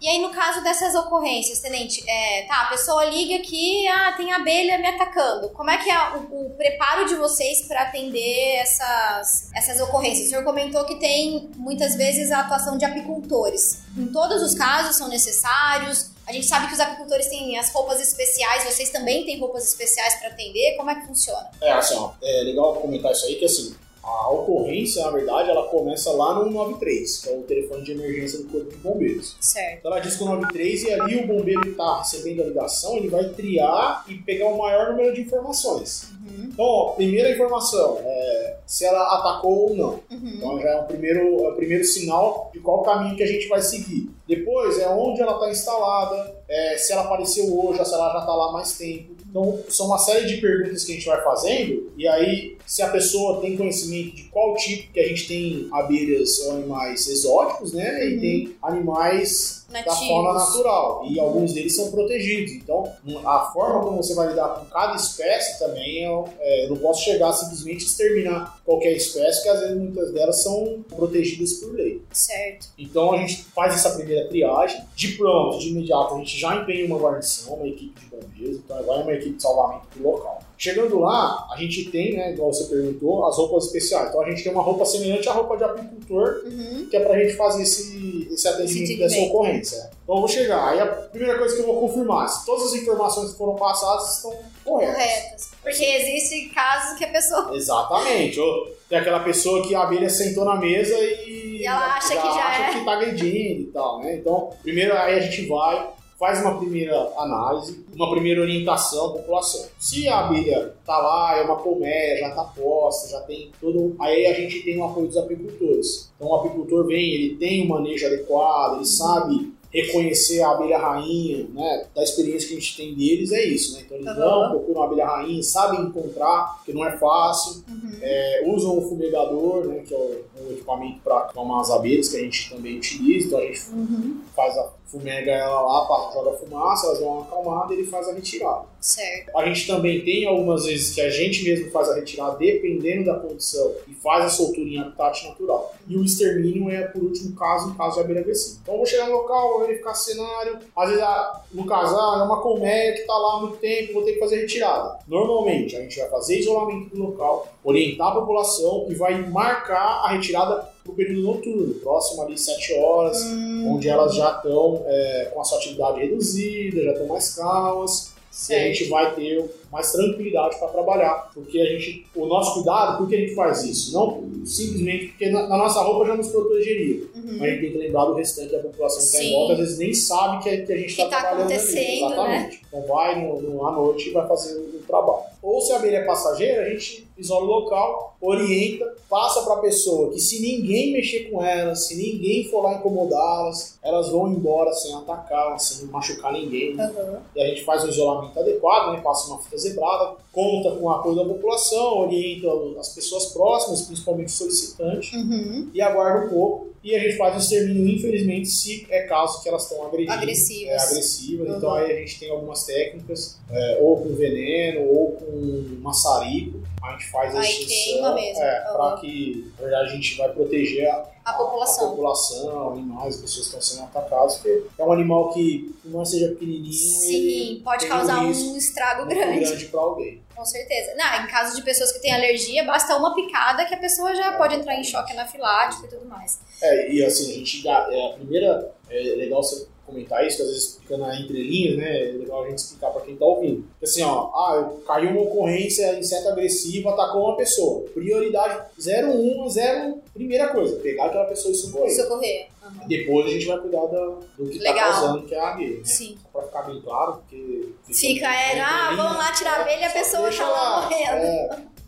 E 0.00 0.08
aí, 0.08 0.20
no 0.20 0.30
caso 0.30 0.62
dessas 0.62 0.94
ocorrências, 0.94 1.60
tenente, 1.60 2.04
é, 2.08 2.42
tá, 2.46 2.62
a 2.62 2.68
pessoa 2.68 3.04
liga 3.06 3.38
que 3.42 3.86
ah, 3.88 4.12
tem 4.16 4.30
abelha 4.32 4.78
me 4.78 4.86
atacando. 4.88 5.48
Como 5.50 5.70
é 5.70 5.78
que 5.78 5.90
é 5.90 6.16
o, 6.16 6.46
o 6.46 6.50
preparo 6.50 7.06
de 7.06 7.14
vocês 7.14 7.62
para 7.66 7.82
atender 7.82 8.56
essas, 8.56 9.50
essas 9.54 9.80
ocorrências? 9.80 10.26
O 10.26 10.30
senhor 10.30 10.44
comentou 10.44 10.84
que 10.84 10.96
tem 10.96 11.50
muitas 11.78 11.94
vezes 11.94 12.32
a 12.32 12.40
atuação 12.40 12.76
de 12.76 12.84
apicultores. 12.84 13.82
Em 13.96 14.08
todos 14.08 14.42
os 14.42 14.54
casos 14.54 14.96
são 14.96 15.06
necessários. 15.08 16.10
A 16.26 16.32
gente 16.32 16.46
sabe 16.46 16.66
que 16.66 16.74
os 16.74 16.80
apicultores 16.80 17.28
têm 17.28 17.56
as 17.56 17.72
roupas 17.72 18.00
especiais, 18.00 18.64
vocês 18.64 18.90
também 18.90 19.24
têm 19.24 19.38
roupas 19.38 19.68
especiais 19.68 20.16
para 20.16 20.28
atender. 20.28 20.76
Como 20.76 20.90
é 20.90 20.96
que 20.96 21.06
funciona? 21.06 21.48
É, 21.62 21.72
assim, 21.72 21.94
ó, 21.94 22.10
é 22.20 22.42
legal 22.42 22.74
comentar 22.74 23.12
isso 23.12 23.24
aí, 23.26 23.36
que 23.36 23.44
assim, 23.44 23.74
a 24.08 24.30
ocorrência, 24.30 25.02
na 25.04 25.10
verdade, 25.10 25.50
ela 25.50 25.68
começa 25.68 26.10
lá 26.12 26.34
no 26.34 26.50
93, 26.50 27.18
que 27.18 27.28
é 27.28 27.32
o 27.32 27.42
telefone 27.42 27.82
de 27.82 27.92
emergência 27.92 28.38
do 28.38 28.44
Corpo 28.48 28.70
de 28.70 28.76
Bombeiros. 28.76 29.36
Certo. 29.40 29.78
Então 29.78 29.92
ela 29.92 30.00
diz 30.00 30.16
que 30.16 30.22
o 30.22 30.26
93 30.26 30.82
e 30.84 30.92
ali 30.92 31.16
o 31.16 31.26
bombeiro 31.26 31.68
está 31.70 31.98
recebendo 31.98 32.42
a 32.42 32.46
ligação, 32.46 32.96
ele 32.96 33.08
vai 33.08 33.28
triar 33.30 34.04
e 34.08 34.14
pegar 34.14 34.48
o 34.48 34.58
maior 34.58 34.90
número 34.90 35.14
de 35.14 35.20
informações. 35.22 36.08
Uhum, 36.26 36.48
Então, 36.52 36.64
ó, 36.64 36.90
primeira 36.92 37.30
informação, 37.30 37.98
é 38.02 38.56
se 38.66 38.84
ela 38.84 39.02
atacou 39.18 39.70
ou 39.70 39.76
não. 39.76 40.00
uhum. 40.10 40.32
Então 40.36 40.60
já 40.60 40.68
é 40.68 40.80
o 40.80 40.84
primeiro, 40.84 41.44
é 41.44 41.48
o 41.48 41.54
primeiro 41.54 41.84
sinal 41.84 42.50
de 42.52 42.60
qual 42.60 42.82
caminho 42.82 43.16
que 43.16 43.22
a 43.22 43.26
gente 43.26 43.48
vai 43.48 43.62
seguir. 43.62 44.10
Depois 44.26 44.78
é 44.78 44.86
onde 44.90 45.22
ela 45.22 45.32
está 45.34 45.50
instalada, 45.50 46.36
é, 46.46 46.76
se 46.76 46.92
ela 46.92 47.02
apareceu 47.04 47.44
hoje, 47.58 47.82
se 47.82 47.94
ela 47.94 48.12
já 48.12 48.18
está 48.20 48.34
lá 48.34 48.50
há 48.50 48.52
mais 48.52 48.76
tempo. 48.76 49.16
Então 49.30 49.58
são 49.70 49.86
uma 49.86 49.96
série 49.96 50.26
de 50.26 50.36
perguntas 50.38 50.84
que 50.84 50.92
a 50.92 50.94
gente 50.96 51.06
vai 51.06 51.22
fazendo, 51.24 51.90
e 51.96 52.06
aí 52.06 52.57
se 52.68 52.82
a 52.82 52.90
pessoa 52.90 53.40
tem 53.40 53.56
conhecimento 53.56 54.14
de 54.14 54.24
qual 54.24 54.54
tipo, 54.54 54.92
que 54.92 55.00
a 55.00 55.08
gente 55.08 55.26
tem 55.26 55.68
abelhas 55.72 56.38
ou 56.40 56.52
animais 56.52 57.08
exóticos, 57.08 57.72
né? 57.72 58.06
E 58.06 58.14
Uhum. 58.14 58.20
tem 58.20 58.56
animais 58.62 59.64
da 59.70 59.80
Nativos. 59.80 59.98
fauna 60.08 60.32
natural. 60.34 61.02
E 61.06 61.18
alguns 61.18 61.52
deles 61.54 61.74
são 61.74 61.90
protegidos. 61.90 62.52
Então, 62.52 62.90
a 63.24 63.50
forma 63.52 63.80
como 63.82 63.96
você 64.02 64.14
vai 64.14 64.28
lidar 64.28 64.48
com 64.48 64.66
cada 64.66 64.96
espécie 64.96 65.58
também 65.58 66.04
é, 66.04 66.24
é, 66.40 66.64
eu 66.66 66.70
não 66.70 66.76
posso 66.76 67.02
chegar 67.04 67.28
a 67.30 67.32
simplesmente 67.32 67.84
exterminar 67.86 68.60
qualquer 68.66 68.92
espécie, 68.92 69.36
porque 69.38 69.48
às 69.48 69.60
vezes 69.60 69.76
muitas 69.78 70.12
delas 70.12 70.42
são 70.42 70.84
protegidas 70.94 71.54
por 71.54 71.74
lei. 71.74 72.02
Certo. 72.12 72.68
Então 72.78 73.14
a 73.14 73.18
gente 73.18 73.44
faz 73.54 73.74
essa 73.74 73.90
primeira 73.96 74.28
triagem, 74.28 74.82
de 74.94 75.08
pronto, 75.16 75.58
de 75.58 75.68
imediato, 75.68 76.14
a 76.14 76.18
gente 76.18 76.38
já 76.38 76.54
empenha 76.54 76.84
uma 76.86 76.98
guarnição, 76.98 77.54
uma 77.54 77.66
equipe 77.66 77.98
de 77.98 78.06
bombeiros, 78.06 78.58
então 78.58 78.82
vai 78.84 79.02
uma 79.02 79.12
equipe 79.12 79.36
de 79.36 79.42
salvamento 79.42 79.86
do 79.96 80.02
local. 80.02 80.42
Chegando 80.58 80.98
lá, 80.98 81.46
a 81.52 81.56
gente 81.56 81.84
tem, 81.90 82.16
né, 82.16 82.32
igual 82.32 82.52
você 82.52 82.64
perguntou, 82.64 83.24
as 83.26 83.36
roupas 83.36 83.66
especiais. 83.66 84.08
Então 84.08 84.20
a 84.20 84.28
gente 84.28 84.42
tem 84.42 84.50
uma 84.52 84.62
roupa 84.62 84.84
semelhante 84.84 85.28
à 85.28 85.32
roupa 85.32 85.56
de 85.56 85.62
apicultor, 85.64 86.42
Uhum. 86.44 86.86
que 86.90 86.96
é 86.96 87.00
pra 87.00 87.16
gente 87.18 87.34
fazer 87.36 87.62
esse, 87.62 88.26
esse 88.30 88.48
atendimento 88.48 88.90
Esse 88.90 88.98
dessa 88.98 89.20
ocorrência. 89.20 89.90
Então 90.02 90.16
eu 90.16 90.20
vou 90.20 90.28
chegar, 90.28 90.68
aí 90.70 90.80
a 90.80 90.86
primeira 90.86 91.38
coisa 91.38 91.54
que 91.54 91.62
eu 91.62 91.66
vou 91.66 91.80
confirmar, 91.80 92.28
se 92.28 92.44
todas 92.44 92.66
as 92.66 92.74
informações 92.74 93.30
que 93.32 93.38
foram 93.38 93.54
passadas 93.54 94.16
estão 94.16 94.34
corretas. 94.64 94.94
Corretas. 94.96 95.50
Porque 95.62 95.84
existem 95.84 96.48
casos 96.48 96.98
que 96.98 97.04
a 97.04 97.08
pessoa. 97.08 97.50
Exatamente. 97.56 98.40
Ou 98.40 98.66
tem 98.88 98.98
aquela 98.98 99.20
pessoa 99.20 99.62
que 99.66 99.74
a 99.74 99.82
abelha 99.82 100.08
sentou 100.10 100.44
na 100.44 100.56
mesa 100.56 100.96
e, 100.98 101.58
E 101.60 101.66
ela 101.66 101.96
acha 101.96 102.08
que 102.08 102.14
já 102.14 102.44
acha 102.46 102.62
é. 102.62 102.72
que 102.78 102.84
tá 102.84 102.92
agredindo 102.92 103.60
e 103.62 103.70
tal, 103.72 104.00
né? 104.00 104.16
Então, 104.16 104.50
primeiro 104.62 104.96
aí 104.96 105.14
a 105.18 105.20
gente 105.20 105.46
vai, 105.46 105.90
faz 106.18 106.40
uma 106.40 106.58
primeira 106.58 107.12
análise, 107.16 107.84
uma 107.94 108.10
primeira 108.10 108.40
orientação 108.40 109.06
à 109.06 109.12
população. 109.12 109.64
Se 109.78 110.08
a 110.08 110.26
abelha 110.26 110.74
tá 110.84 110.98
lá, 110.98 111.38
é 111.38 111.42
uma 111.42 111.56
colmeia, 111.56 112.18
já 112.18 112.30
tá 112.34 112.44
posta, 112.44 113.08
já 113.08 113.20
tem 113.20 113.50
todo. 113.60 113.94
Aí 114.00 114.26
a 114.26 114.32
gente 114.34 114.62
tem 114.62 114.76
o 114.78 114.84
apoio 114.84 115.06
dos 115.06 115.16
apicultores. 115.16 116.10
Então 116.16 116.28
o 116.28 116.34
apicultor 116.34 116.86
vem, 116.86 117.10
ele 117.14 117.36
tem 117.36 117.64
um 117.64 117.68
manejo 117.68 118.06
adequado, 118.06 118.76
ele 118.76 118.84
sabe 118.84 119.52
reconhecer 119.70 120.40
a 120.40 120.52
abelha 120.52 120.78
rainha, 120.78 121.46
né? 121.52 121.86
Da 121.94 122.02
experiência 122.02 122.48
que 122.48 122.54
a 122.54 122.58
gente 122.58 122.76
tem 122.76 122.94
deles 122.94 123.30
é 123.32 123.44
isso, 123.44 123.74
né? 123.74 123.82
Então 123.84 123.98
eles 123.98 124.16
vão, 124.16 124.50
procuram 124.50 124.82
a 124.82 124.84
abelha 124.86 125.06
rainha, 125.06 125.42
sabem 125.42 125.82
encontrar, 125.82 126.56
porque 126.56 126.72
não 126.72 126.86
é 126.86 126.96
fácil. 126.96 127.62
Uhum. 127.68 127.98
É, 128.00 128.44
usam 128.46 128.78
o 128.78 128.82
fumegador, 128.88 129.66
né, 129.66 129.82
que 129.86 129.92
é 129.92 129.96
o, 129.96 130.24
um 130.46 130.52
equipamento 130.52 131.00
para 131.04 131.18
acalmar 131.18 131.60
as 131.60 131.70
abelhas 131.70 132.08
que 132.08 132.16
a 132.16 132.20
gente 132.20 132.48
também 132.50 132.78
utiliza. 132.78 133.26
Então 133.26 133.38
a 133.38 133.42
gente 133.42 133.60
Uhum. 133.70 134.20
faz 134.34 134.56
a 134.56 134.70
fumega 134.90 135.30
ela 135.30 135.60
lá, 135.60 135.84
passa- 135.86 136.14
joga 136.14 136.36
fumaça, 136.38 136.86
elas 136.86 136.98
dão 136.98 137.08
uma 137.08 137.22
acalmada 137.22 137.72
e 137.74 137.78
ele 137.78 137.86
faz 137.86 138.08
a 138.08 138.12
retirada. 138.14 138.62
Certo. 138.80 139.36
A 139.36 139.44
gente 139.44 139.66
também 139.66 140.02
tem 140.04 140.26
algumas 140.26 140.64
vezes 140.64 140.94
que 140.94 141.00
a 141.00 141.10
gente 141.10 141.44
mesmo 141.44 141.70
faz 141.70 141.90
a 141.90 141.94
retirada, 141.94 142.36
dependendo 142.38 143.04
da 143.06 143.18
condição, 143.18 143.72
e 143.86 143.92
faz 143.94 144.24
a 144.24 144.28
soltura 144.28 144.68
em 144.68 144.78
habitat 144.78 145.26
natural. 145.28 145.74
E 145.86 145.96
o 145.96 146.04
extermínio 146.04 146.70
é, 146.70 146.82
por 146.82 147.02
último 147.02 147.34
caso, 147.36 147.70
em 147.70 147.74
caso 147.74 147.96
de 147.96 148.00
abelha 148.00 148.20
agressiva. 148.20 148.60
Então 148.62 148.74
eu 148.74 148.78
vou 148.78 148.86
chegar 148.86 149.06
no 149.06 149.12
local, 149.12 149.50
vou 149.58 149.60
verificar 149.66 149.94
cenário. 149.94 150.58
Às 150.76 150.88
vezes, 150.88 151.02
ah, 151.04 151.42
no 151.52 151.66
caso, 151.66 151.94
ah, 151.96 152.18
é 152.20 152.22
uma 152.24 152.40
colmeia 152.40 152.92
que 152.92 153.00
está 153.00 153.14
lá 153.14 153.34
há 153.34 153.40
muito 153.40 153.56
tempo, 153.58 153.92
vou 153.92 154.02
ter 154.04 154.12
que 154.14 154.20
fazer 154.20 154.36
retirada. 154.40 154.98
Normalmente, 155.06 155.76
a 155.76 155.80
gente 155.80 155.98
vai 155.98 156.08
fazer 156.08 156.38
isolamento 156.38 156.94
do 156.94 157.02
local, 157.02 157.46
orientar 157.64 158.08
a 158.08 158.20
população 158.20 158.86
e 158.88 158.94
vai 158.94 159.20
marcar 159.28 160.04
a 160.04 160.08
retirada 160.12 160.68
período 160.92 161.22
noturno, 161.22 161.74
próximo 161.74 162.22
ali 162.22 162.36
7 162.36 162.74
horas, 162.74 163.22
Hum, 163.24 163.74
onde 163.74 163.88
elas 163.88 164.14
já 164.14 164.36
estão 164.36 164.82
é, 164.86 165.30
com 165.32 165.40
a 165.40 165.44
sua 165.44 165.58
atividade 165.58 166.00
reduzida, 166.00 166.82
já 166.82 166.92
estão 166.92 167.06
mais 167.06 167.34
calmas. 167.34 168.12
E 168.30 168.54
a 168.54 168.58
certo. 168.58 168.74
gente 168.74 168.84
vai 168.88 169.14
ter 169.14 169.44
mais 169.70 169.92
tranquilidade 169.92 170.58
para 170.58 170.68
trabalhar, 170.68 171.30
porque 171.34 171.60
a 171.60 171.64
gente, 171.66 172.06
o 172.14 172.26
nosso 172.26 172.54
cuidado, 172.54 172.98
por 172.98 173.08
que 173.08 173.14
a 173.16 173.18
gente 173.20 173.34
faz 173.34 173.62
isso? 173.64 173.92
Não 173.92 174.28
simplesmente 174.46 175.08
porque 175.08 175.28
na, 175.30 175.46
na 175.46 175.56
nossa 175.58 175.80
roupa 175.82 176.06
já 176.06 176.16
nos 176.16 176.28
protegeria, 176.28 177.06
Uhum. 177.14 177.36
mas 177.38 177.42
a 177.42 177.46
gente 177.48 177.60
tem 177.60 177.72
que 177.72 177.78
lembrar 177.78 178.04
do 178.06 178.14
restante 178.14 178.52
da 178.52 178.58
população 178.60 178.98
que 179.00 179.04
está 179.06 179.22
em 179.22 179.32
volta, 179.32 179.52
às 179.54 179.58
vezes 179.58 179.78
nem 179.78 179.92
sabe 179.92 180.42
que, 180.42 180.48
a- 180.48 180.64
que 180.66 180.72
a 180.72 180.76
gente 180.76 180.90
está 180.90 181.06
tá 181.06 181.20
trabalhando 181.20 181.52
ali. 181.52 181.74
né? 181.74 181.96
Exatamente. 181.96 182.60
Então 182.66 182.82
vai 182.86 183.22
no, 183.26 183.40
no- 183.42 183.66
à 183.66 183.72
noite 183.72 184.08
e 184.08 184.12
vai 184.12 184.26
fazer 184.26 184.56
o, 184.58 184.76
o 184.76 184.82
trabalho. 184.86 185.24
Ou 185.42 185.60
se 185.60 185.72
a 185.72 185.76
abelha 185.76 185.98
é 185.98 186.04
passageira, 186.04 186.62
a 186.62 186.70
gente 186.70 187.06
isola 187.16 187.44
o 187.44 187.48
local, 187.48 188.16
orienta, 188.20 188.94
passa 189.08 189.42
para 189.42 189.54
a 189.54 189.58
pessoa 189.58 190.10
que 190.10 190.18
se 190.20 190.40
ninguém 190.40 190.92
mexer 190.92 191.30
com 191.30 191.42
elas, 191.44 191.86
se 191.86 191.96
ninguém 191.96 192.48
for 192.48 192.62
lá 192.62 192.74
incomodá-las, 192.74 193.78
elas 193.82 194.08
vão 194.10 194.28
embora 194.30 194.72
sem 194.72 194.94
atacar, 194.94 195.58
sem 195.58 195.86
machucar 195.88 196.32
ninguém. 196.32 196.72
Uhum. 196.74 197.18
E 197.34 197.40
a 197.42 197.46
gente 197.48 197.64
faz 197.64 197.84
um 197.84 197.88
isolamento 197.88 198.38
adequado, 198.38 198.92
né? 198.92 199.00
passa 199.02 199.28
uma 199.28 199.38
fita 199.38 199.56
zebrada, 199.58 200.16
conta 200.32 200.70
com 200.72 200.84
o 200.84 200.90
apoio 200.90 201.16
da 201.16 201.24
população, 201.24 201.98
orienta 201.98 202.48
as 202.80 202.90
pessoas 202.94 203.26
próximas, 203.26 203.82
principalmente 203.82 204.28
o 204.28 204.32
solicitante, 204.32 205.16
Uhum. 205.16 205.68
e 205.74 205.80
aguarda 205.80 206.26
um 206.26 206.28
pouco. 206.30 206.68
E 206.82 206.94
a 206.94 206.98
gente 207.00 207.16
faz 207.16 207.34
o 207.34 207.38
extermínio, 207.38 207.88
infelizmente, 207.96 208.48
se 208.48 208.86
é 208.88 209.02
caso 209.02 209.42
que 209.42 209.48
elas 209.48 209.64
estão 209.64 209.84
agredindo. 209.84 210.12
Agressivas. 210.12 210.68
É, 210.70 210.76
agressivas. 210.86 211.48
Uhum. 211.48 211.56
Então 211.56 211.74
aí 211.74 211.92
a 211.92 211.96
gente 211.96 212.20
tem 212.20 212.30
algumas 212.30 212.64
técnicas, 212.64 213.36
é, 213.50 213.78
ou 213.82 213.96
com 213.96 214.14
veneno, 214.14 214.86
ou 214.88 215.12
com 215.12 215.78
maçarico. 215.82 216.60
A 216.82 216.92
gente 216.92 217.10
faz 217.10 217.34
a 217.34 217.40
extinção. 217.40 218.16
É, 218.18 218.70
Uhum. 218.70 218.76
para 218.76 218.96
que, 219.00 219.52
na 219.56 219.62
verdade, 219.62 219.90
a 219.90 219.94
gente 219.94 220.16
vai 220.16 220.28
proteger 220.32 220.88
a, 220.88 220.94
A 221.24 221.30
a 221.30 221.32
população. 221.34 221.90
população, 221.90 222.72
animais, 222.72 223.16
as 223.16 223.20
pessoas 223.20 223.48
que 223.48 223.56
estão 223.56 223.60
sendo 223.60 223.84
atacadas, 223.84 224.36
porque 224.36 224.62
é 224.78 224.84
um 224.84 224.92
animal 224.92 225.30
que, 225.32 225.74
mais 225.84 226.10
seja 226.10 226.28
pequenininho, 226.28 226.72
Sim, 226.72 227.60
pode 227.64 227.86
causar 227.86 228.20
um 228.22 228.28
um 228.28 228.56
estrago 228.56 229.06
grande. 229.06 229.40
grande 229.40 229.66
para 229.66 229.80
alguém. 229.80 230.22
Com 230.34 230.44
certeza. 230.44 230.94
Não, 230.94 231.24
em 231.24 231.26
caso 231.26 231.56
de 231.56 231.62
pessoas 231.62 231.90
que 231.92 232.00
têm 232.00 232.14
alergia, 232.14 232.64
basta 232.64 232.96
uma 232.96 233.14
picada 233.14 233.64
que 233.66 233.74
a 233.74 233.78
pessoa 233.78 234.14
já 234.14 234.32
pode 234.38 234.54
entrar 234.54 234.76
em 234.76 234.84
choque 234.84 235.12
anafilático 235.12 235.84
e 235.86 235.88
tudo 235.88 236.06
mais. 236.06 236.38
É, 236.62 236.92
e 236.92 237.04
assim, 237.04 237.32
a 237.32 237.34
gente 237.34 237.62
dá- 237.64 237.88
é 237.90 238.06
a 238.06 238.12
primeira, 238.14 238.72
é 238.88 239.00
legal 239.16 239.42
você 239.42 239.66
comentar 239.88 240.26
isso, 240.26 240.36
que 240.36 240.42
às 240.42 240.48
vezes 240.48 240.78
fica 240.80 240.96
na 240.96 241.18
entrelinhas, 241.18 241.76
né? 241.76 242.08
É 242.08 242.12
legal 242.12 242.44
a 242.44 242.48
gente 242.48 242.58
explicar 242.58 242.90
para 242.90 243.02
quem 243.02 243.16
tá 243.16 243.24
ouvindo. 243.24 243.64
Assim, 243.82 244.02
ó, 244.02 244.26
ah, 244.34 244.70
caiu 244.86 245.10
uma 245.10 245.22
ocorrência, 245.22 245.98
inseto 245.98 246.28
agressivo, 246.28 246.88
atacou 246.90 247.24
uma 247.24 247.36
pessoa. 247.36 247.82
Prioridade 247.94 248.62
01, 248.78 249.48
0, 249.48 250.02
primeira 250.14 250.48
coisa, 250.48 250.76
pegar 250.76 251.06
aquela 251.06 251.24
pessoa 251.24 251.52
e 251.52 251.56
socorrer. 251.56 251.96
Socorrer. 251.96 252.46
Uhum. 252.62 252.86
Depois 252.88 253.26
a 253.26 253.30
gente 253.30 253.46
vai 253.46 253.58
cuidar 253.58 253.86
da- 253.86 254.14
do 254.36 254.48
que 254.50 254.58
tá 254.58 254.64
Legal. 254.70 254.92
causando, 254.92 255.26
que 255.26 255.34
é 255.34 255.40
a 255.40 255.48
abelha, 255.50 255.76
né? 255.78 255.84
Sim. 255.84 256.18
Só 256.22 256.28
pra 256.38 256.42
ficar 256.48 256.62
bem 256.62 256.80
claro, 256.82 257.12
porque... 257.14 257.68
Fica, 257.92 258.26
é, 258.26 258.60
ah, 258.60 258.92
vamos 258.94 259.16
lá 259.16 259.32
tirar 259.32 259.58
a 259.58 259.60
abelha 259.62 259.80
e 259.80 259.84
a 259.84 259.90
pessoa 259.90 260.30
tá 260.30 260.48
lá 260.48 260.82
morrendo. 260.82 261.24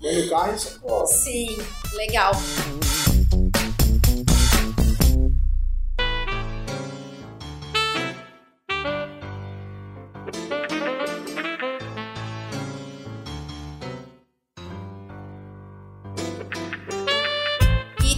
É, 0.02 0.12
no 0.22 0.28
carro 0.30 0.54
e 0.54 0.58
socorre. 0.58 1.06
Sim, 1.08 1.58
legal. 1.94 2.32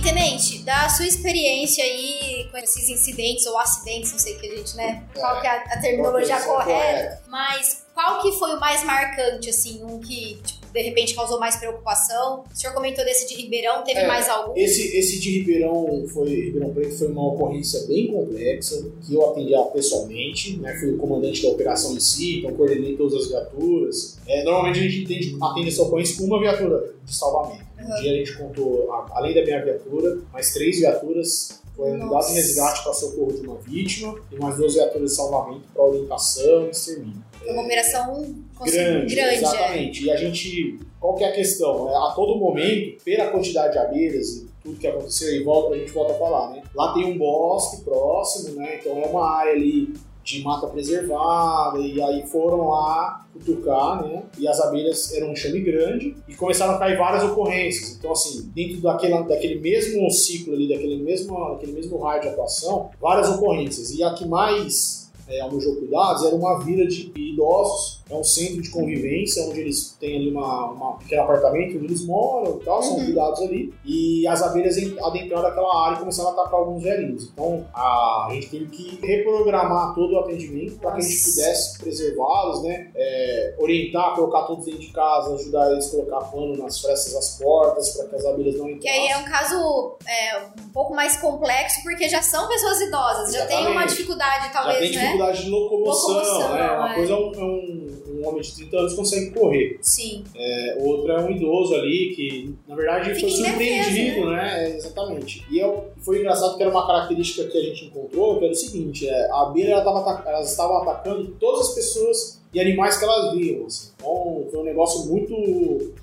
Tenente, 0.03 0.59
da 0.65 0.88
sua 0.88 1.07
experiência 1.07 1.83
aí 1.85 2.49
com 2.51 2.57
esses 2.59 2.88
incidentes 2.88 3.47
ou 3.47 3.57
acidentes, 3.59 4.12
não 4.12 4.19
sei 4.19 4.35
que 4.35 4.47
a 4.47 4.57
gente, 4.57 4.77
né? 4.77 5.05
Qual 5.15 5.41
que 5.41 5.47
é 5.47 5.51
a, 5.51 5.62
a 5.62 5.81
terminologia 5.81 6.35
é 6.35 6.41
correta? 6.41 7.23
Mas 7.29 7.85
qual 7.95 8.21
que 8.23 8.33
foi 8.33 8.55
o 8.57 8.61
mais 8.61 8.85
marcante, 8.85 9.51
assim, 9.51 9.83
um 9.85 10.01
que, 10.01 10.41
tipo, 10.43 10.73
de 10.73 10.83
repente 10.83 11.15
causou 11.15 11.38
mais 11.38 11.57
preocupação? 11.57 12.45
O 12.53 12.57
senhor 12.57 12.73
comentou 12.73 13.05
desse 13.05 13.29
de 13.29 13.41
Ribeirão, 13.41 13.85
teve 13.85 14.01
É, 14.01 14.07
mais 14.07 14.29
algum? 14.29 14.57
Esse, 14.57 14.97
esse 14.97 15.21
de 15.21 15.38
Ribeirão 15.38 16.05
foi 16.12 16.29
Ribeirão 16.29 16.73
Preto 16.73 16.99
foi 16.99 17.09
uma 17.09 17.35
ocorrência 17.35 17.87
bem 17.87 18.11
complexa 18.11 18.85
que 19.07 19.15
eu 19.15 19.31
atendi 19.31 19.53
pessoalmente, 19.73 20.57
né? 20.57 20.75
Fui 20.81 20.93
o 20.93 20.99
comandante 20.99 21.43
da 21.43 21.49
operação 21.51 21.95
em 21.95 22.01
si, 22.01 22.38
então 22.38 22.53
coordenei 22.55 22.97
todas 22.97 23.23
as 23.23 23.29
viaturas. 23.29 24.19
É, 24.27 24.43
normalmente 24.43 24.79
a 24.79 24.83
gente 24.83 25.05
atende, 25.05 25.37
atende 25.41 25.69
essa 25.69 25.83
ocorrência 25.83 26.17
com 26.17 26.25
uma 26.25 26.41
viatura 26.41 26.95
de 27.05 27.15
salvamento. 27.15 27.72
Um 27.85 28.01
dia 28.01 28.12
a 28.12 28.16
gente 28.16 28.37
contou, 28.38 28.92
além 29.12 29.35
da 29.35 29.42
minha 29.42 29.64
viatura, 29.64 30.18
mais 30.33 30.53
três 30.53 30.79
viaturas. 30.79 31.61
Foi 31.75 31.90
unidade 31.92 32.29
de 32.29 32.35
resgate 32.35 32.83
para 32.83 32.92
socorro 32.92 33.33
de 33.33 33.47
uma 33.47 33.57
vítima 33.57 34.14
e 34.31 34.37
mais 34.37 34.57
duas 34.57 34.75
viaturas 34.75 35.11
de 35.11 35.16
salvamento 35.16 35.62
para 35.73 35.83
orientação 35.83 36.66
e 36.66 36.71
extermínio. 36.71 37.25
Uma 37.47 37.62
operação 37.62 38.35
cons- 38.55 38.71
Grande, 38.71 39.14
grande 39.14 39.31
é. 39.31 39.38
exatamente. 39.38 40.05
E 40.05 40.11
a 40.11 40.16
gente, 40.16 40.79
qual 41.01 41.14
que 41.14 41.25
é 41.25 41.29
a 41.29 41.33
questão? 41.33 41.88
É, 41.90 41.95
a 41.97 42.12
todo 42.14 42.38
momento, 42.38 43.03
pela 43.03 43.29
quantidade 43.31 43.73
de 43.73 43.79
abelhas 43.79 44.29
e 44.37 44.47
tudo 44.62 44.79
que 44.79 44.87
aconteceu, 44.87 45.35
e 45.35 45.42
volta, 45.42 45.75
a 45.75 45.79
gente 45.79 45.90
volta 45.92 46.12
a 46.12 46.18
falar, 46.18 46.51
né? 46.51 46.62
Lá 46.75 46.92
tem 46.92 47.07
um 47.07 47.16
bosque 47.16 47.83
próximo, 47.83 48.55
né? 48.57 48.77
Então 48.79 48.99
é 49.03 49.07
uma 49.07 49.27
área 49.38 49.53
ali 49.55 49.95
de 50.25 50.43
mata 50.43 50.67
preservada, 50.67 51.79
e 51.79 52.01
aí 52.01 52.27
foram 52.27 52.69
lá 52.69 53.27
cutucar, 53.33 54.03
né? 54.03 54.23
E 54.39 54.47
as 54.47 54.61
abelhas 54.61 55.13
eram 55.15 55.33
um 55.33 55.37
chame 55.37 55.61
grande 55.61 56.17
e 56.29 56.35
começaram 56.35 56.75
a 56.75 56.79
cair 56.79 56.97
várias 56.97 57.25
ocorrências. 57.25 57.97
Então, 57.97 58.13
assim, 58.13 58.51
dentro 58.55 58.81
daquela, 58.81 59.23
daquele 59.23 59.59
mesmo 59.59 60.11
ciclo 60.11 60.55
ali, 60.55 60.69
daquele 60.69 61.03
mesmo, 61.03 61.35
daquele 61.51 61.73
mesmo 61.73 61.99
raio 61.99 62.23
de 62.23 62.29
atuação, 62.29 62.91
várias 63.01 63.29
ocorrências. 63.29 63.91
E 63.91 64.03
a 64.03 64.13
que 64.15 64.27
mais 64.27 65.11
é, 65.29 65.41
almejou 65.41 65.77
cuidados 65.77 66.25
era 66.25 66.35
uma 66.35 66.59
vila 66.59 66.87
de 66.87 67.13
idosos, 67.17 68.02
é 68.11 68.15
um 68.15 68.25
centro 68.25 68.61
de 68.61 68.71
convivência, 68.71 69.43
onde 69.45 69.61
eles 69.61 69.97
têm 69.99 70.17
ali 70.17 70.31
uma, 70.31 70.71
uma- 70.71 70.91
um 70.95 70.99
pequeno 70.99 71.23
apartamento 71.23 71.77
onde 71.77 71.87
eles 71.87 72.05
moram 72.07 72.59
e 72.61 72.65
tal, 72.65 72.83
são 72.83 72.97
Uhum. 72.97 73.05
cuidados 73.07 73.41
ali. 73.43 73.73
E 73.85 74.27
as 74.27 74.43
abelhas 74.43 74.77
en- 74.77 74.97
adentraram 75.03 75.47
aquela 75.49 75.87
área 75.87 75.97
e 75.97 75.99
começaram 76.01 76.31
a 76.31 76.33
atacar 76.33 76.55
alguns 76.61 76.83
velhinhos. 76.83 77.25
Então 77.33 77.65
a 77.75 78.29
gente 78.33 78.49
teve 78.51 78.67
que 78.67 78.99
reprogramar 79.07 79.95
todo 79.95 80.15
o 80.15 80.19
atendimento 80.21 80.79
para 80.79 80.93
que 80.93 80.99
a 80.99 81.01
gente 81.03 81.25
pudesse 81.25 81.79
preservá-los, 81.79 82.62
né? 82.65 82.91
É, 82.95 83.55
orientar, 83.59 84.15
colocar 84.15 84.43
todos 84.43 84.65
dentro 84.65 84.81
de 84.81 84.93
casa, 84.93 85.35
ajudar 85.35 85.71
eles 85.73 85.87
a 85.88 85.91
colocar 85.91 86.21
pano 86.31 86.57
nas 86.57 86.81
frestas 86.81 87.12
das 87.15 87.38
portas 87.38 87.91
para 87.97 88.09
que 88.09 88.17
as 88.17 88.25
abelhas 88.27 88.57
não 88.59 88.67
Que 88.67 88.73
entrassem. 88.75 89.01
aí 89.01 89.09
é 89.09 89.17
um 89.19 89.25
caso 89.25 89.97
é, 90.07 90.38
um 90.67 90.69
pouco 90.73 90.95
mais 90.95 91.17
complexo, 91.19 91.83
porque 91.83 92.09
já 92.09 92.23
são 92.23 92.49
pessoas 92.49 92.81
idosas, 92.81 93.33
já 93.33 93.47
tem 93.47 93.57
uma 93.59 93.67
Exatamente. 93.71 93.91
dificuldade, 93.91 94.47
Já 94.47 94.53
talvez, 94.53 94.79
tem 94.81 94.91
né? 94.93 95.01
dificuldade 95.03 95.43
de 95.45 95.51
locomoção, 95.51 96.15
Locomoção, 96.15 96.55
né? 96.55 96.71
Uma 96.73 96.93
é. 96.93 96.95
coisa 96.95 97.12
é 97.12 97.17
um, 97.17 97.33
é 97.33 97.38
um- 97.45 98.02
um 98.23 98.29
homem 98.29 98.43
de 98.43 98.55
30 98.55 98.77
anos 98.77 98.95
consegue 98.95 99.31
correr. 99.31 99.79
Sim. 99.81 100.25
É, 100.35 100.79
outro 100.81 101.13
é 101.13 101.21
um 101.21 101.31
idoso 101.31 101.75
ali 101.75 102.15
que, 102.15 102.55
na 102.69 102.77
verdade, 102.77 103.19
foi 103.21 103.31
Fica 103.31 103.49
indefeso, 103.49 103.49
surpreendido, 103.49 104.31
né? 104.31 104.65
É, 104.65 104.77
exatamente. 104.77 105.45
E 105.51 105.59
eu, 105.59 105.89
foi 105.99 106.19
engraçado 106.21 106.57
que 106.57 106.63
era 106.63 106.71
uma 106.71 106.87
característica 106.87 107.49
que 107.51 107.59
a 107.59 107.63
gente 107.63 107.87
encontrou, 107.87 108.39
que 108.39 108.45
era 108.45 108.53
o 108.53 108.57
seguinte, 108.57 109.09
é, 109.09 109.31
a 109.31 109.43
abelha 109.43 109.73
ela 109.73 109.85
tava 109.85 110.29
elas 110.29 110.51
estavam 110.51 110.79
atacando 110.79 111.27
todas 111.39 111.69
as 111.69 111.75
pessoas 111.75 112.42
e 112.53 112.61
animais 112.61 112.99
que 112.99 113.05
elas 113.05 113.35
viam. 113.35 113.67
Assim. 113.67 113.93
Então 113.97 114.47
foi 114.51 114.61
um 114.61 114.65
negócio 114.65 115.07
muito 115.07 115.95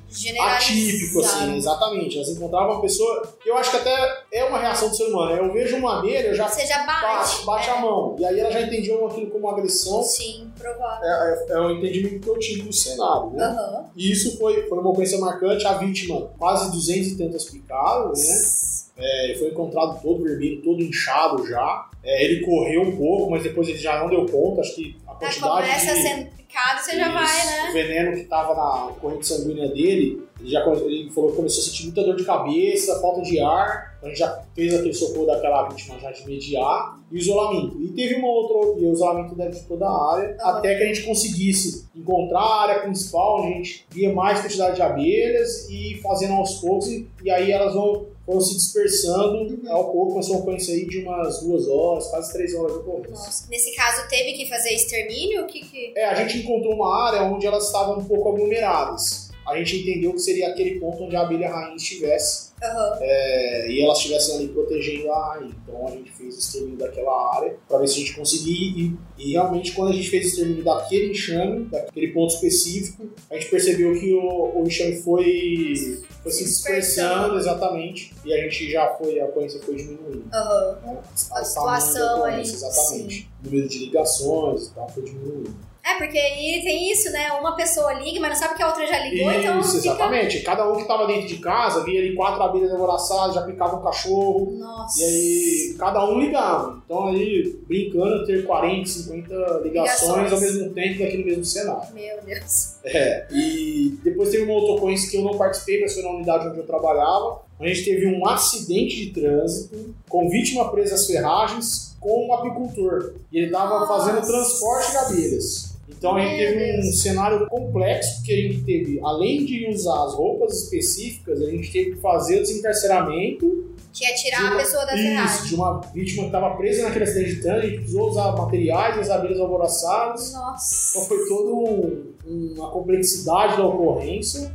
atípico, 0.42 1.20
assim, 1.20 1.56
exatamente. 1.58 2.18
Elas 2.18 2.30
encontravam 2.30 2.74
uma 2.74 2.82
pessoa. 2.82 3.22
Eu 3.46 3.56
acho 3.58 3.72
que 3.72 3.78
até 3.78 4.24
é 4.32 4.44
uma 4.46 4.58
reação 4.58 4.90
do 4.90 4.96
ser 4.96 5.06
humano. 5.06 5.36
né? 5.36 5.40
Eu 5.40 5.54
vejo 5.54 5.78
uma 5.78 6.00
abelha, 6.00 6.28
eu 6.28 6.34
já 6.34 6.48
Você 6.48 6.66
já 6.66 6.86
bate. 6.86 7.46
bate, 7.46 7.70
é. 7.70 7.74
a 7.74 7.82
mão. 7.82 8.16
E 8.18 8.26
aí 8.26 8.40
ela 8.40 8.52
já 8.52 8.62
entendia 8.62 8.96
aquilo 9.06 9.30
como 9.30 9.50
agressão. 9.50 10.02
Sim, 10.02 10.52
provável. 10.58 11.08
É, 11.08 11.46
é, 11.50 11.54
é 11.54 11.60
o 11.60 11.72
entendimento 11.72 12.20
que 12.22 12.28
eu 12.30 12.40
tive 12.40 12.62
do 12.64 12.74
cenário, 12.74 13.32
né? 13.32 13.44
Aham. 13.46 13.86
E 13.96 14.12
isso 14.12 14.38
foi, 14.38 14.68
foi 14.68 14.78
uma 14.80 14.90
ocorrência 14.90 15.20
marcante. 15.20 15.68
A 15.68 15.74
vítima, 15.74 16.32
quase 16.38 16.72
200 16.72 17.10
e 17.10 17.18
tantas 17.18 17.46
picadas, 17.46 18.20
né? 18.20 19.06
É, 19.06 19.26
ele 19.26 19.36
foi 19.40 19.50
encontrado 19.50 20.02
todo 20.02 20.24
vermelho, 20.24 20.62
todo 20.62 20.82
inchado 20.82 21.46
já. 21.48 21.90
É, 22.04 22.26
ele 22.26 22.46
correu 22.46 22.82
um 22.82 22.98
pouco, 22.98 23.30
mas 23.32 23.44
depois 23.44 23.68
ele 23.68 23.78
já 23.78 24.00
não 24.00 24.10
deu 24.10 24.26
conta. 24.26 24.62
Acho 24.62 24.76
que 24.76 24.98
a 25.08 25.14
quantidade 25.14 25.68
começa 25.68 25.94
de... 25.94 26.02
sendo 26.02 26.39
picado, 26.50 26.82
você 26.82 26.98
já 26.98 27.08
Isso, 27.08 27.14
vai, 27.14 27.46
né? 27.46 27.70
O 27.70 27.74
veneno 27.74 28.12
que 28.14 28.22
estava 28.22 28.56
na 28.56 28.94
corrente 28.94 29.28
sanguínea 29.28 29.70
dele, 29.70 30.28
ele 30.40 30.50
já 30.50 30.66
ele 30.68 31.10
falou 31.12 31.30
que 31.30 31.36
começou 31.36 31.62
a 31.62 31.66
sentir 31.68 31.84
muita 31.84 32.04
dor 32.04 32.16
de 32.16 32.26
cabeça, 32.26 33.00
falta 33.00 33.22
de 33.22 33.40
ar. 33.40 33.98
A 34.02 34.08
gente 34.08 34.18
já 34.18 34.44
fez 34.56 34.74
aquele 34.74 34.94
socorro 34.94 35.28
daquela 35.28 35.68
vítima 35.68 36.00
já 36.00 36.12
de 36.12 36.24
imediato 36.24 37.00
e 37.12 37.16
o 37.16 37.18
isolamento. 37.18 37.82
E 37.82 37.90
teve 37.90 38.16
uma 38.16 38.28
outra, 38.28 38.82
e 38.82 38.86
o 38.86 38.94
isolamento 38.94 39.36
de 39.36 39.64
toda 39.68 39.86
a 39.86 40.16
área, 40.16 40.38
Aham. 40.40 40.58
até 40.58 40.76
que 40.76 40.84
a 40.84 40.88
gente 40.88 41.04
conseguisse 41.04 41.86
encontrar 41.96 42.40
a 42.40 42.62
área 42.62 42.80
principal, 42.82 43.40
onde 43.40 43.48
a 43.48 43.58
gente 43.58 43.86
via 43.90 44.14
mais 44.14 44.42
quantidade 44.42 44.76
de 44.76 44.82
abelhas 44.82 45.70
e 45.70 46.00
fazendo 46.02 46.34
aos 46.34 46.56
poucos, 46.56 46.88
e, 46.88 47.08
e 47.24 47.30
aí 47.30 47.52
elas 47.52 47.74
vão, 47.74 48.08
foram 48.30 48.42
se 48.42 48.56
dispersando 48.56 49.40
Uhum. 49.40 49.72
ao 49.72 49.92
pouco, 49.92 50.12
começou 50.12 50.36
uma 50.36 50.42
ocorrência 50.42 50.76
aí 50.76 50.86
de 50.86 51.00
umas 51.00 51.40
duas 51.42 51.68
horas, 51.68 52.08
quase 52.08 52.32
três 52.32 52.54
horas 52.54 52.74
de 52.74 52.80
ocorrência. 52.80 53.12
Nossa. 53.12 53.48
Nesse 53.50 53.76
caso, 53.76 54.08
teve 54.08 54.34
que 54.34 54.48
fazer 54.48 54.70
extermínio? 54.70 55.44
O 55.44 55.48
que 55.48 55.62
que... 55.62 55.94
É, 55.96 56.06
a 56.06 56.16
gente 56.16 56.38
encontrou 56.44 56.76
uma 56.76 57.08
área 57.08 57.24
onde 57.24 57.48
elas 57.48 57.66
estavam 57.66 57.98
um 57.98 58.06
pouco 58.06 58.30
aglomeradas. 58.30 59.32
A 59.48 59.58
gente 59.58 59.78
entendeu 59.78 60.14
que 60.14 60.20
seria 60.20 60.50
aquele 60.50 60.80
ponto 60.80 61.04
onde 61.04 61.16
a 61.16 61.22
abelha 61.22 61.50
rainha 61.50 61.76
estivesse. 61.76 62.49
Aham. 62.62 62.98
é, 63.02 63.72
e 63.72 63.82
elas 63.84 63.98
estivessem 63.98 64.36
ali 64.36 64.48
protegendo 64.50 65.12
a 65.12 65.32
área. 65.34 65.46
Então 65.46 65.88
a 65.88 65.92
gente 65.92 66.12
fez 66.12 66.36
o 66.36 66.40
extermínio 66.40 66.78
daquela 66.78 67.36
área 67.36 67.56
para 67.68 67.80
ver 67.80 67.88
se 67.88 67.96
a 67.96 68.00
gente 68.00 68.16
conseguia. 68.16 68.84
E, 68.84 68.96
e 69.18 69.32
realmente, 69.34 69.72
quando 69.74 69.90
a 69.90 69.94
gente 69.94 70.10
fez 70.10 70.26
o 70.26 70.30
extermínio 70.30 70.64
daquele 70.64 71.12
enxame, 71.12 71.66
daquele 71.66 72.10
ponto 72.10 72.34
específico, 72.34 73.10
a 73.30 73.36
gente 73.36 73.50
percebeu 73.50 73.94
que 74.00 74.14
o, 74.14 74.60
o 74.60 74.64
enxame 74.66 74.96
foi, 75.02 76.02
foi 76.22 76.32
se 76.32 76.44
dispersando 76.44 77.38
exatamente 77.38 78.14
e 78.26 78.34
a 78.34 78.38
gente 78.44 78.72
já 78.72 78.88
foi, 78.96 79.20
a 79.20 79.26
ocorrência 79.26 79.62
foi 79.62 79.76
diminuindo. 79.76 80.26
Né? 80.26 80.30
A 80.34 81.42
O 81.42 81.46
situação 81.46 82.24
ali, 82.26 82.42
ocorrência, 82.42 82.56
Exatamente. 82.56 83.30
O 83.42 83.46
número 83.46 83.68
de 83.70 83.80
ligações 83.80 84.68
e 84.68 84.74
tal 84.74 84.90
foi 84.90 85.04
diminuindo. 85.04 85.70
É, 85.90 85.98
porque 85.98 86.18
aí 86.18 86.62
tem 86.64 86.92
isso, 86.92 87.12
né? 87.12 87.32
Uma 87.34 87.56
pessoa 87.56 87.94
liga, 87.94 88.20
mas 88.20 88.32
não 88.32 88.38
sabe 88.38 88.56
que 88.56 88.64
a 88.64 88.68
outra 88.68 88.86
já 88.86 89.00
ligou, 89.00 89.32
então 89.32 89.60
Isso, 89.60 89.78
fica. 89.82 89.90
exatamente. 89.90 90.42
Cada 90.42 90.70
um 90.70 90.76
que 90.76 90.82
estava 90.82 91.08
dentro 91.08 91.28
de 91.28 91.38
casa 91.38 91.84
via 91.84 92.00
ali 92.00 92.16
quatro 92.16 92.42
abelhas 92.44 92.72
amoraçadas, 92.72 93.36
já 93.36 93.42
picava 93.42 93.78
um 93.78 93.82
cachorro. 93.82 94.52
Nossa. 94.58 95.02
E 95.02 95.04
aí, 95.06 95.76
cada 95.78 96.06
um 96.06 96.20
ligava. 96.20 96.82
Então, 96.86 97.08
aí, 97.08 97.56
brincando, 97.68 98.26
ter 98.26 98.46
40, 98.46 98.88
50 98.90 99.34
ligações, 99.64 99.64
Ligações. 99.64 100.34
ao 100.34 100.40
mesmo 100.42 100.74
tempo 100.74 101.00
daquele 101.00 101.24
mesmo 101.24 101.46
cenário. 101.46 101.94
Meu 101.94 102.22
Deus. 102.26 102.76
É. 102.84 103.28
E 103.32 103.98
depois 104.04 104.30
teve 104.30 104.44
uma 104.44 104.54
outra 104.54 104.74
ocorrência 104.76 105.10
que 105.10 105.18
eu 105.18 105.24
não 105.24 105.38
participei, 105.38 105.82
mas 105.82 105.94
foi 105.94 106.04
na 106.04 106.10
unidade 106.12 106.48
onde 106.48 106.60
eu 106.60 106.66
trabalhava. 106.66 107.42
A 107.60 107.68
gente 107.68 107.84
teve 107.84 108.08
um 108.08 108.26
acidente 108.28 108.96
de 108.96 109.12
trânsito 109.22 109.94
com 110.08 110.30
vítima 110.30 110.70
presa 110.72 110.96
às 110.96 111.06
ferragens 111.06 111.90
com 112.00 112.28
um 112.28 112.34
apicultor. 112.34 113.14
E 113.32 113.38
ele 113.38 113.48
estava 113.48 113.86
fazendo 113.86 114.26
transporte 114.26 114.92
de 114.92 114.98
abelhas. 114.98 115.69
Então 115.92 116.16
a 116.16 116.22
gente 116.22 116.38
teve 116.38 116.80
um 116.80 116.84
cenário 116.94 117.48
complexo, 117.50 118.16
porque 118.18 118.32
a 118.32 118.36
gente 118.38 118.62
teve, 118.64 119.00
além 119.04 119.46
de 119.46 119.68
usar 119.70 120.06
as 120.06 120.14
roupas 120.14 120.64
específicas, 120.64 121.42
a 121.42 121.50
gente 121.50 121.72
teve 121.72 121.92
que 121.96 122.02
fazer 122.02 122.38
o 122.38 122.42
desencarceramento 122.42 123.66
Que 123.92 124.06
é 124.06 124.14
tirar 124.14 124.44
uma- 124.44 124.54
a 124.54 124.58
pessoa 124.58 124.86
da 124.86 124.94
isso, 124.96 125.04
ferragem. 125.04 125.48
de 125.48 125.56
uma 125.56 125.82
vítima 125.94 126.22
que 126.24 126.28
estava 126.28 126.56
presa 126.56 126.84
naquele 126.84 127.04
acidente 127.04 127.36
de 127.36 127.42
trânsito, 127.42 127.66
a 127.66 127.70
gente 127.70 127.78
precisou 127.80 128.10
usar 128.10 128.32
materiais, 128.38 128.98
as 129.00 129.10
abelhas 129.10 129.40
alvoroçadas. 129.40 130.30
Então 130.30 130.42
Nossa. 130.42 131.00
foi 131.08 131.28
toda 131.28 131.50
um- 131.54 132.14
uma 132.30 132.70
complexidade 132.72 133.58
da 133.58 133.66
ocorrência. 133.66 134.54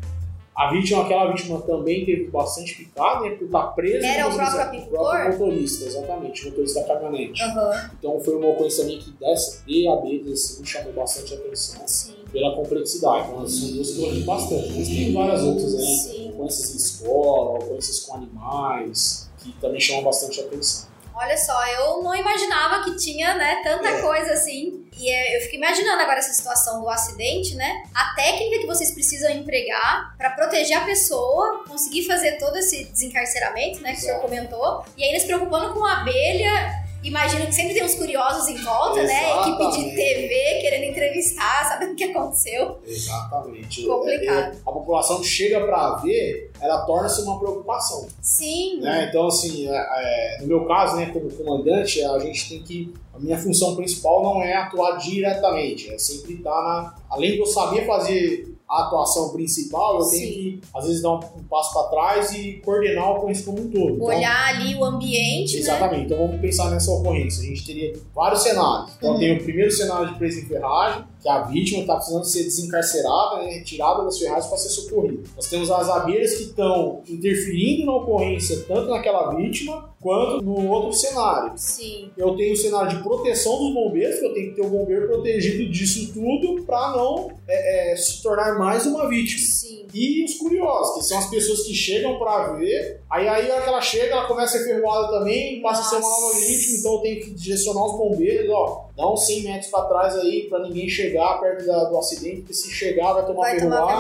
A 0.57 0.71
vítima, 0.71 1.03
aquela 1.03 1.33
vítima 1.33 1.61
também 1.63 2.05
teve 2.05 2.29
bastante 2.29 2.77
picada, 2.77 3.21
né? 3.25 3.31
Por 3.31 3.47
estar 3.47 3.63
presa. 3.75 4.07
Era 4.07 4.29
o 4.29 4.35
próprio 4.35 4.45
posição- 4.47 4.63
apicultor? 4.69 5.33
Motorista, 5.33 5.85
exatamente, 5.85 6.43
o 6.43 6.51
motorista 6.51 6.81
da 6.81 6.87
caminhonete. 6.87 7.43
Aham. 7.43 7.91
Então 7.99 8.21
foi 8.21 8.37
uma 8.37 8.49
ocorrência 8.49 8.85
também 8.85 8.99
que 9.01 9.11
dessa 9.13 9.63
de 9.67 9.89
abelhas 9.89 10.33
assim, 10.45 10.61
me 10.61 10.67
chamou 10.67 10.93
bastante 10.93 11.35
atenção 11.35 11.83
Sim. 11.89 12.15
pela 12.33 12.55
complexidade. 12.55 13.29
Então, 13.31 13.49
são 13.49 13.73
duas 13.73 13.91
que 13.91 14.03
eu 14.03 14.25
bastante. 14.25 14.73
Mas 14.77 14.89
tem 14.89 15.13
várias 15.13 15.43
outras 15.43 15.75
aí, 15.75 15.87
Sim. 15.87 16.29
ocorrências 16.31 16.73
em 16.73 16.77
escola, 16.77 17.59
ocorrências 17.59 18.01
com 18.01 18.15
animais, 18.15 19.29
que 19.43 19.53
também 19.61 19.81
chamam 19.81 20.05
bastante 20.05 20.41
atenção. 20.41 20.94
Olha 21.17 21.37
só, 21.37 21.65
eu 21.69 22.03
não 22.03 22.15
imaginava 22.15 22.83
que 22.85 22.97
tinha, 22.97 23.35
né, 23.35 23.61
tanta 23.63 23.89
É. 23.89 24.01
coisa 24.03 24.33
assim. 24.33 24.85
E 24.99 25.09
é, 25.11 25.37
eu 25.37 25.41
fico 25.43 25.57
imaginando 25.57 26.03
agora 26.03 26.19
essa 26.19 26.33
situação 26.33 26.81
do 26.81 26.89
acidente, 26.89 27.55
né? 27.55 27.83
A 27.95 28.15
técnica 28.15 28.59
que 28.61 28.67
vocês 28.67 28.93
precisam 28.93 29.31
empregar 29.31 30.17
pra 30.17 30.31
proteger 30.31 30.77
a 30.77 30.85
pessoa, 30.85 31.65
conseguir 31.69 32.05
fazer 32.07 32.33
todo 32.39 32.57
esse 32.57 32.85
desencarceramento, 32.85 33.81
né, 33.81 33.93
que 33.93 33.99
o 33.99 34.01
senhor 34.01 34.15
Exato. 34.17 34.29
comentou. 34.29 34.85
E 34.97 35.05
ainda 35.05 35.19
se 35.21 35.27
preocupando 35.27 35.73
com 35.73 35.85
a 35.85 36.01
abelha. 36.01 36.84
Imagino 37.05 37.47
que 37.47 37.55
sempre 37.55 37.75
tem 37.75 37.85
uns 37.85 37.95
curiosos 37.95 38.49
em 38.49 38.57
volta, 38.57 39.03
né? 39.03 39.41
Equipe 39.41 39.59
de 39.59 39.81
Exatamente. 39.81 39.95
TV 39.95 40.59
querendo 40.63 40.91
entrevistar, 40.91 41.65
sabendo 41.69 41.93
o 41.93 41.95
que 41.95 42.05
aconteceu. 42.05 42.79
Exatamente. 42.87 43.87
Complicado. 43.87 44.55
É, 44.55 44.57
é, 44.57 44.61
a 44.67 44.73
população 44.73 45.23
chega 45.23 45.61
para 45.61 45.97
ver, 45.97 46.51
ela 46.61 46.87
torna-se 46.87 47.21
uma 47.23 47.39
preocupação. 47.39 48.09
Sim. 48.23 48.81
né? 48.81 49.07
Então, 49.09 49.27
assim, 49.27 49.69
é, 49.69 49.77
é, 49.77 50.39
no 50.41 50.47
meu 50.47 50.65
caso, 50.67 50.97
né, 50.97 51.11
como 51.13 51.31
comandante, 51.31 52.03
a 52.03 52.19
gente 52.19 52.49
tem 52.49 52.63
que. 52.63 52.95
A 53.13 53.19
minha 53.19 53.39
função 53.39 53.77
principal 53.77 54.23
não 54.25 54.43
é 54.43 54.55
atuar 54.55 54.97
diretamente, 54.97 55.93
é 55.93 55.99
sempre 55.99 56.35
estar 56.35 56.51
na. 56.51 56.95
Além 57.09 57.33
de 57.33 57.39
eu 57.39 57.47
saber 57.47 57.87
fazer 57.87 58.54
a 58.75 58.87
atuação 58.87 59.31
principal, 59.31 60.01
eu 60.01 60.09
tenho 60.09 60.27
Sim. 60.27 60.33
que, 60.33 60.61
às 60.75 60.87
vezes, 60.87 61.01
dar 61.03 61.13
um, 61.13 61.21
um 61.39 61.45
passo 61.49 61.73
para 61.73 61.89
trás 61.89 62.33
e 62.33 62.55
coordenar 62.65 63.05
a 63.05 63.13
ocorrência 63.13 63.45
como 63.45 63.61
um 63.61 63.71
todo. 63.71 63.95
Então, 63.95 64.07
Olhar 64.07 64.49
ali 64.49 64.75
o 64.75 64.85
ambiente, 64.85 65.55
né? 65.55 65.61
Exatamente, 65.61 66.07
então 66.07 66.19
vamos 66.27 66.41
pensar 66.41 66.71
nessa 66.71 66.91
ocorrência. 66.91 67.43
A 67.43 67.47
gente 67.47 67.65
teria 67.65 67.93
vários 68.15 68.43
cenários. 68.43 68.91
Então 68.97 69.13
Uhum. 69.13 69.19
tem 69.19 69.37
o 69.39 69.43
primeiro 69.45 69.71
cenário 69.71 70.09
de 70.13 70.19
presa 70.19 70.41
em 70.41 70.47
ferragem, 70.47 71.05
que 71.23 71.29
a 71.29 71.43
vítima 71.43 71.81
está 71.81 71.95
precisando 71.97 72.25
ser 72.25 72.43
desencarcerada, 72.43 73.37
né, 73.43 73.51
retirada 73.51 74.05
das 74.05 74.19
ferragens 74.19 74.47
para 74.47 74.59
ser 74.59 74.69
socorrida. 74.71 75.23
Nós 75.37 75.47
temos 75.47 75.71
as 75.71 75.89
abelhas 75.89 76.35
que 76.35 76.43
estão 76.43 77.01
interferindo 77.09 77.87
na 77.87 77.97
ocorrência, 77.97 78.63
tanto 78.69 78.91
naquela 78.91 79.35
vítima 79.35 79.94
quanto 80.05 80.45
no 80.45 80.69
outro 80.71 80.93
cenário. 80.93 81.53
Sim. 81.57 82.11
Eu 82.17 82.37
tenho 82.37 82.53
o 82.53 82.57
cenário 82.57 82.97
de 82.97 83.03
proteção 83.03 83.59
dos 83.59 83.73
bombeiros, 83.75 84.19
que 84.21 84.27
eu 84.27 84.35
tenho 84.35 84.51
que 84.51 84.57
ter 84.57 84.63
o 84.67 84.69
bombeiro 84.71 85.09
protegido 85.09 85.69
disso 85.73 86.13
tudo 86.13 86.63
para 86.65 86.95
não 86.97 87.31
é, 87.49 87.93
é, 87.93 87.97
se 87.97 88.23
tornar 88.23 88.59
mais 88.59 88.85
uma 88.87 89.09
vítima. 89.09 89.41
Sim. 89.41 89.85
E 89.95 90.25
os 90.25 90.35
curiosos, 90.39 90.97
que 90.97 91.03
são 91.05 91.19
as 91.19 91.31
pessoas 91.31 91.63
que 91.63 91.73
chegam 91.73 92.19
pra 92.19 92.53
ver, 92.55 93.01
aí 93.09 93.29
aí 93.29 93.49
a 93.51 93.55
hora 93.55 93.63
que 93.63 93.69
ela 93.69 93.81
chega, 93.81 94.13
ela 94.13 94.27
começa 94.27 94.57
a 94.57 94.61
ser 94.61 94.65
ferroada 94.75 95.19
também, 95.19 95.63
passa 95.63 95.83
a 95.83 95.85
ser 95.85 95.97
uma 95.97 96.09
nova 96.09 96.21
Nossa. 96.35 96.47
vítima, 96.47 96.79
então 96.79 96.93
eu 96.95 96.99
tenho 96.99 97.21
que 97.25 97.31
direcionar 97.31 97.85
os 97.87 97.93
bombeiros, 97.93 98.51
ó, 98.51 98.89
dá 98.97 99.09
uns 99.13 99.25
100 99.25 99.43
metros 99.45 99.71
pra 99.71 99.83
trás 99.83 100.17
aí, 100.17 100.47
pra 100.49 100.59
ninguém 100.61 100.89
chegar 100.89 101.41
perto 101.41 101.65
da- 101.65 101.85
do 101.85 101.97
acidente, 101.97 102.39
porque 102.39 102.55
se 102.55 102.71
chegar 102.73 103.13
vai 103.13 103.25
tomar 103.25 103.41
Vai 103.43 103.61
tomar 103.61 103.77
ferroada. 103.87 103.93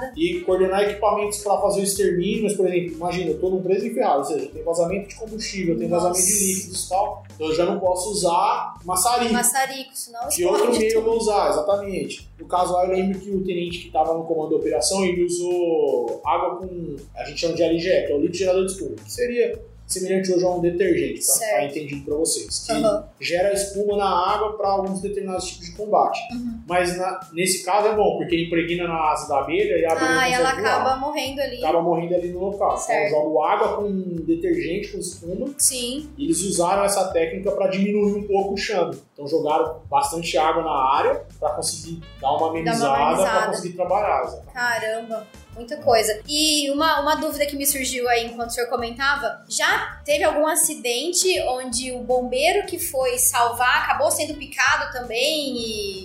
ferroada. 0.00 0.12
E 0.16 0.40
coordenar 0.42 0.82
equipamentos 0.82 1.38
pra 1.38 1.56
fazer 1.60 1.80
o 1.80 1.84
extermínio, 1.84 2.44
mas 2.44 2.54
por 2.54 2.66
exemplo, 2.68 2.94
imagina, 2.94 3.30
eu 3.30 3.40
tô 3.40 3.50
num 3.50 3.62
preso 3.62 3.84
em 3.86 3.94
ferrado, 3.94 4.18
ou 4.18 4.24
seja, 4.24 4.46
tem 4.46 4.62
vazamento 4.62 5.08
de 5.08 5.14
combustível, 5.16 5.41
tem 5.78 5.88
Nossa. 5.88 6.08
vazamento 6.08 6.26
de 6.26 6.46
líquidos 6.46 6.84
e 6.84 6.88
tal, 6.88 7.24
então 7.34 7.46
eu 7.48 7.54
já 7.54 7.64
não 7.64 7.78
posso 7.78 8.10
usar 8.10 8.74
maçarico. 8.84 9.32
Maçarico, 9.32 9.90
senão 9.94 10.28
Que 10.28 10.44
outro 10.44 10.70
meio 10.70 10.92
eu 10.92 11.02
vou 11.02 11.16
usar, 11.16 11.50
exatamente. 11.50 12.28
No 12.38 12.46
caso 12.46 12.72
lá, 12.72 12.84
eu 12.86 12.92
lembro 12.92 13.18
que 13.18 13.30
o 13.30 13.44
tenente 13.44 13.78
que 13.78 13.86
estava 13.86 14.14
no 14.14 14.24
comando 14.24 14.50
da 14.50 14.56
operação, 14.56 15.04
ele 15.04 15.24
usou 15.24 16.20
água 16.24 16.56
com, 16.56 16.96
a 17.14 17.24
gente 17.24 17.40
chama 17.40 17.54
de 17.54 17.62
LGE, 17.62 18.06
que 18.06 18.12
é 18.12 18.14
o 18.14 18.20
líquido 18.20 18.36
gerador 18.36 18.66
de 18.66 18.72
espuma, 18.72 18.96
que 18.96 19.12
seria 19.12 19.60
semelhante 19.92 20.32
hoje 20.32 20.44
a 20.44 20.50
um 20.50 20.60
detergente, 20.60 21.20
para 21.26 21.34
ficar 21.46 21.64
entendido 21.66 22.04
para 22.04 22.14
vocês, 22.16 22.64
que 22.66 22.72
Aham. 22.72 23.04
gera 23.20 23.52
espuma 23.52 23.96
na 23.96 24.08
água 24.34 24.56
para 24.56 24.68
alguns 24.68 25.00
determinados 25.00 25.46
tipos 25.46 25.66
de 25.66 25.72
combate. 25.72 26.18
Uhum. 26.32 26.60
Mas 26.68 26.96
na- 26.96 27.20
nesse 27.32 27.64
caso 27.64 27.88
é 27.88 27.94
bom, 27.94 28.16
porque 28.18 28.34
ele 28.34 28.46
impregna 28.46 28.88
na 28.88 29.10
asa 29.12 29.28
da 29.28 29.40
abelha 29.40 29.76
e 29.78 29.84
a 29.84 29.92
abelha 29.92 30.08
Ah, 30.20 30.28
e 30.28 30.32
ela 30.32 30.44
consegue 30.50 30.62
voar. 30.62 30.74
acaba 30.80 30.96
morrendo 31.00 31.40
ali. 31.40 31.56
acaba 31.58 31.82
morrendo 31.82 32.14
ali 32.14 32.28
no 32.28 32.38
local. 32.40 32.72
Então 32.72 32.78
Certo. 32.78 33.04
eu 33.04 33.10
jogo 33.22 33.42
água 33.42 33.76
com 33.76 33.90
detergente, 34.24 34.88
com 34.92 34.98
espuma, 34.98 35.50
Sim. 35.58 36.08
e 36.16 36.24
eles 36.24 36.40
usaram 36.42 36.84
essa 36.84 37.08
técnica 37.12 37.50
para 37.52 37.68
diminuir 37.68 38.14
um 38.14 38.22
pouco 38.26 38.54
o 38.54 38.56
chame. 38.56 38.96
Então 39.22 39.28
jogaram 39.28 39.80
bastante 39.88 40.36
água 40.36 40.62
na 40.64 40.96
área 40.96 41.24
para 41.38 41.50
conseguir 41.50 42.02
dar 42.20 42.32
uma 42.32 42.48
amenizada 42.48 43.22
para 43.22 43.46
conseguir 43.46 43.76
trabalhar. 43.76 44.24
exatamente. 44.24 44.52
Caramba. 44.52 45.26
Muita 45.54 45.76
coisa. 45.76 46.20
E 46.26 46.70
uma, 46.70 47.00
uma 47.00 47.14
dúvida 47.14 47.44
que 47.44 47.54
me 47.54 47.66
surgiu 47.66 48.08
aí 48.08 48.26
enquanto 48.26 48.50
o 48.50 48.52
senhor 48.52 48.68
comentava: 48.68 49.44
já 49.48 50.00
teve 50.04 50.24
algum 50.24 50.46
acidente 50.46 51.28
onde 51.42 51.92
o 51.92 51.98
bombeiro 51.98 52.66
que 52.66 52.78
foi 52.78 53.18
salvar 53.18 53.84
acabou 53.84 54.10
sendo 54.10 54.34
picado 54.34 54.90
também? 54.92 55.56